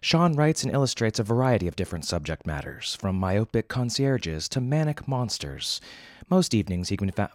Sean 0.00 0.32
writes 0.32 0.64
and 0.64 0.74
illustrates 0.74 1.20
a 1.20 1.22
variety 1.22 1.68
of 1.68 1.76
different 1.76 2.04
subject 2.04 2.44
matters, 2.44 2.96
from 2.96 3.14
myopic 3.14 3.68
concierges 3.68 4.48
to 4.48 4.60
manic 4.60 5.06
monsters. 5.06 5.80
Most 6.28 6.54
evenings 6.54 6.88
he 6.88 6.96
can 6.96 7.06
be 7.06 7.12
found. 7.12 7.30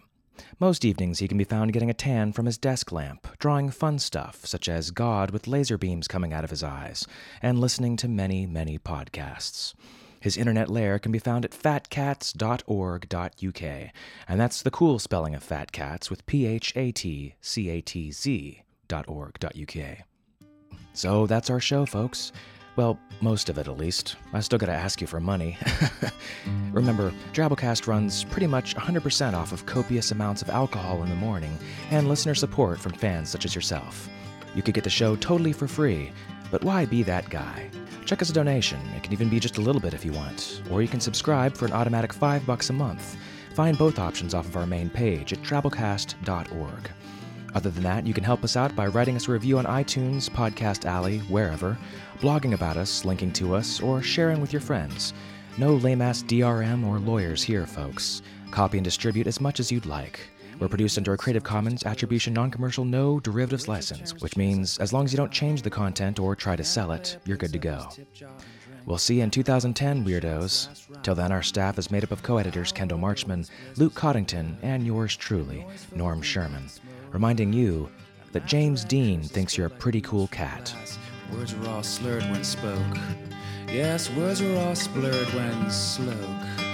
Most 0.60 0.84
evenings 0.84 1.20
he 1.20 1.28
can 1.28 1.38
be 1.38 1.44
found 1.44 1.72
getting 1.72 1.88
a 1.88 1.94
tan 1.94 2.34
from 2.34 2.44
his 2.44 2.58
desk 2.58 2.92
lamp, 2.92 3.26
drawing 3.38 3.70
fun 3.70 3.98
stuff 3.98 4.44
such 4.44 4.68
as 4.68 4.90
God 4.90 5.30
with 5.30 5.46
laser 5.46 5.78
beams 5.78 6.06
coming 6.06 6.34
out 6.34 6.44
of 6.44 6.50
his 6.50 6.62
eyes, 6.62 7.06
and 7.40 7.58
listening 7.58 7.96
to 7.96 8.08
many, 8.08 8.44
many 8.44 8.78
podcasts. 8.78 9.72
His 10.24 10.36
internet 10.38 10.70
lair 10.70 10.98
can 10.98 11.12
be 11.12 11.18
found 11.18 11.44
at 11.44 11.50
phatcatz.org.uk, 11.50 13.90
and 14.26 14.40
that's 14.40 14.62
the 14.62 14.70
cool 14.70 14.98
spelling 14.98 15.34
of 15.34 15.42
fat 15.42 15.70
cats 15.70 16.08
with 16.08 16.24
P 16.24 16.46
H 16.46 16.72
A 16.76 16.92
T 16.92 17.34
C 17.42 17.68
A 17.68 17.82
T 17.82 18.10
Z.org.uk. 18.10 19.98
So 20.94 21.26
that's 21.26 21.50
our 21.50 21.60
show, 21.60 21.84
folks. 21.84 22.32
Well, 22.76 22.98
most 23.20 23.50
of 23.50 23.58
it 23.58 23.68
at 23.68 23.76
least. 23.76 24.16
I 24.32 24.40
still 24.40 24.58
gotta 24.58 24.72
ask 24.72 25.02
you 25.02 25.06
for 25.06 25.20
money. 25.20 25.58
Remember, 26.72 27.12
Drabblecast 27.34 27.86
runs 27.86 28.24
pretty 28.24 28.46
much 28.46 28.74
100% 28.76 29.34
off 29.34 29.52
of 29.52 29.66
copious 29.66 30.10
amounts 30.10 30.40
of 30.40 30.48
alcohol 30.48 31.02
in 31.02 31.10
the 31.10 31.16
morning 31.16 31.58
and 31.90 32.08
listener 32.08 32.34
support 32.34 32.80
from 32.80 32.92
fans 32.92 33.28
such 33.28 33.44
as 33.44 33.54
yourself. 33.54 34.08
You 34.54 34.62
could 34.62 34.72
get 34.72 34.84
the 34.84 34.90
show 34.90 35.16
totally 35.16 35.52
for 35.52 35.68
free, 35.68 36.12
but 36.50 36.64
why 36.64 36.86
be 36.86 37.02
that 37.02 37.28
guy? 37.28 37.68
Check 38.04 38.20
us 38.20 38.30
a 38.30 38.34
donation. 38.34 38.80
It 38.94 39.02
can 39.02 39.12
even 39.12 39.28
be 39.28 39.40
just 39.40 39.56
a 39.56 39.62
little 39.62 39.80
bit 39.80 39.94
if 39.94 40.04
you 40.04 40.12
want. 40.12 40.62
Or 40.70 40.82
you 40.82 40.88
can 40.88 41.00
subscribe 41.00 41.56
for 41.56 41.64
an 41.64 41.72
automatic 41.72 42.12
5 42.12 42.46
bucks 42.46 42.70
a 42.70 42.72
month. 42.74 43.16
Find 43.54 43.78
both 43.78 43.98
options 43.98 44.34
off 44.34 44.46
of 44.46 44.56
our 44.56 44.66
main 44.66 44.90
page 44.90 45.32
at 45.32 45.42
drabblecast.org. 45.42 46.90
Other 47.54 47.70
than 47.70 47.84
that, 47.84 48.06
you 48.06 48.12
can 48.12 48.24
help 48.24 48.42
us 48.42 48.56
out 48.56 48.74
by 48.74 48.88
writing 48.88 49.16
us 49.16 49.28
a 49.28 49.32
review 49.32 49.58
on 49.58 49.64
iTunes, 49.64 50.28
Podcast 50.28 50.84
Alley, 50.84 51.20
wherever, 51.20 51.78
blogging 52.18 52.52
about 52.52 52.76
us, 52.76 53.04
linking 53.04 53.32
to 53.34 53.54
us, 53.54 53.80
or 53.80 54.02
sharing 54.02 54.40
with 54.40 54.52
your 54.52 54.60
friends. 54.60 55.14
No 55.56 55.74
lame 55.74 56.02
ass 56.02 56.22
DRM 56.24 56.84
or 56.84 56.98
lawyers 56.98 57.44
here, 57.44 57.64
folks. 57.64 58.22
Copy 58.50 58.78
and 58.78 58.84
distribute 58.84 59.28
as 59.28 59.40
much 59.40 59.60
as 59.60 59.70
you'd 59.70 59.86
like. 59.86 60.20
We're 60.58 60.68
produced 60.68 60.98
under 60.98 61.12
a 61.12 61.18
Creative 61.18 61.42
Commons 61.42 61.84
Attribution 61.84 62.32
Non 62.32 62.50
Commercial 62.50 62.84
No 62.84 63.20
Derivatives 63.20 63.68
license, 63.68 64.14
which 64.20 64.36
means 64.36 64.78
as 64.78 64.92
long 64.92 65.04
as 65.04 65.12
you 65.12 65.16
don't 65.16 65.32
change 65.32 65.62
the 65.62 65.70
content 65.70 66.18
or 66.18 66.36
try 66.36 66.56
to 66.56 66.64
sell 66.64 66.92
it, 66.92 67.18
you're 67.24 67.36
good 67.36 67.52
to 67.52 67.58
go. 67.58 67.88
We'll 68.86 68.98
see 68.98 69.16
you 69.16 69.22
in 69.22 69.30
2010, 69.30 70.04
Weirdos. 70.04 71.02
Till 71.02 71.14
then, 71.14 71.32
our 71.32 71.42
staff 71.42 71.78
is 71.78 71.90
made 71.90 72.04
up 72.04 72.10
of 72.10 72.22
co 72.22 72.36
editors 72.36 72.70
Kendall 72.70 72.98
Marchman, 72.98 73.48
Luke 73.76 73.94
Coddington, 73.94 74.58
and 74.62 74.86
yours 74.86 75.16
truly, 75.16 75.66
Norm 75.94 76.20
Sherman, 76.20 76.68
reminding 77.10 77.52
you 77.52 77.88
that 78.32 78.46
James 78.46 78.84
Dean 78.84 79.22
thinks 79.22 79.56
you're 79.56 79.68
a 79.68 79.70
pretty 79.70 80.00
cool 80.02 80.26
cat. 80.28 80.74
Words 81.32 81.54
were 81.54 81.68
all 81.68 81.82
slurred 81.82 82.24
when 82.24 82.44
spoke. 82.44 82.98
Yes, 83.68 84.10
words 84.10 84.42
were 84.42 84.56
all 84.58 84.74
slurred 84.74 85.28
when 85.28 85.70
sloke. 85.70 86.73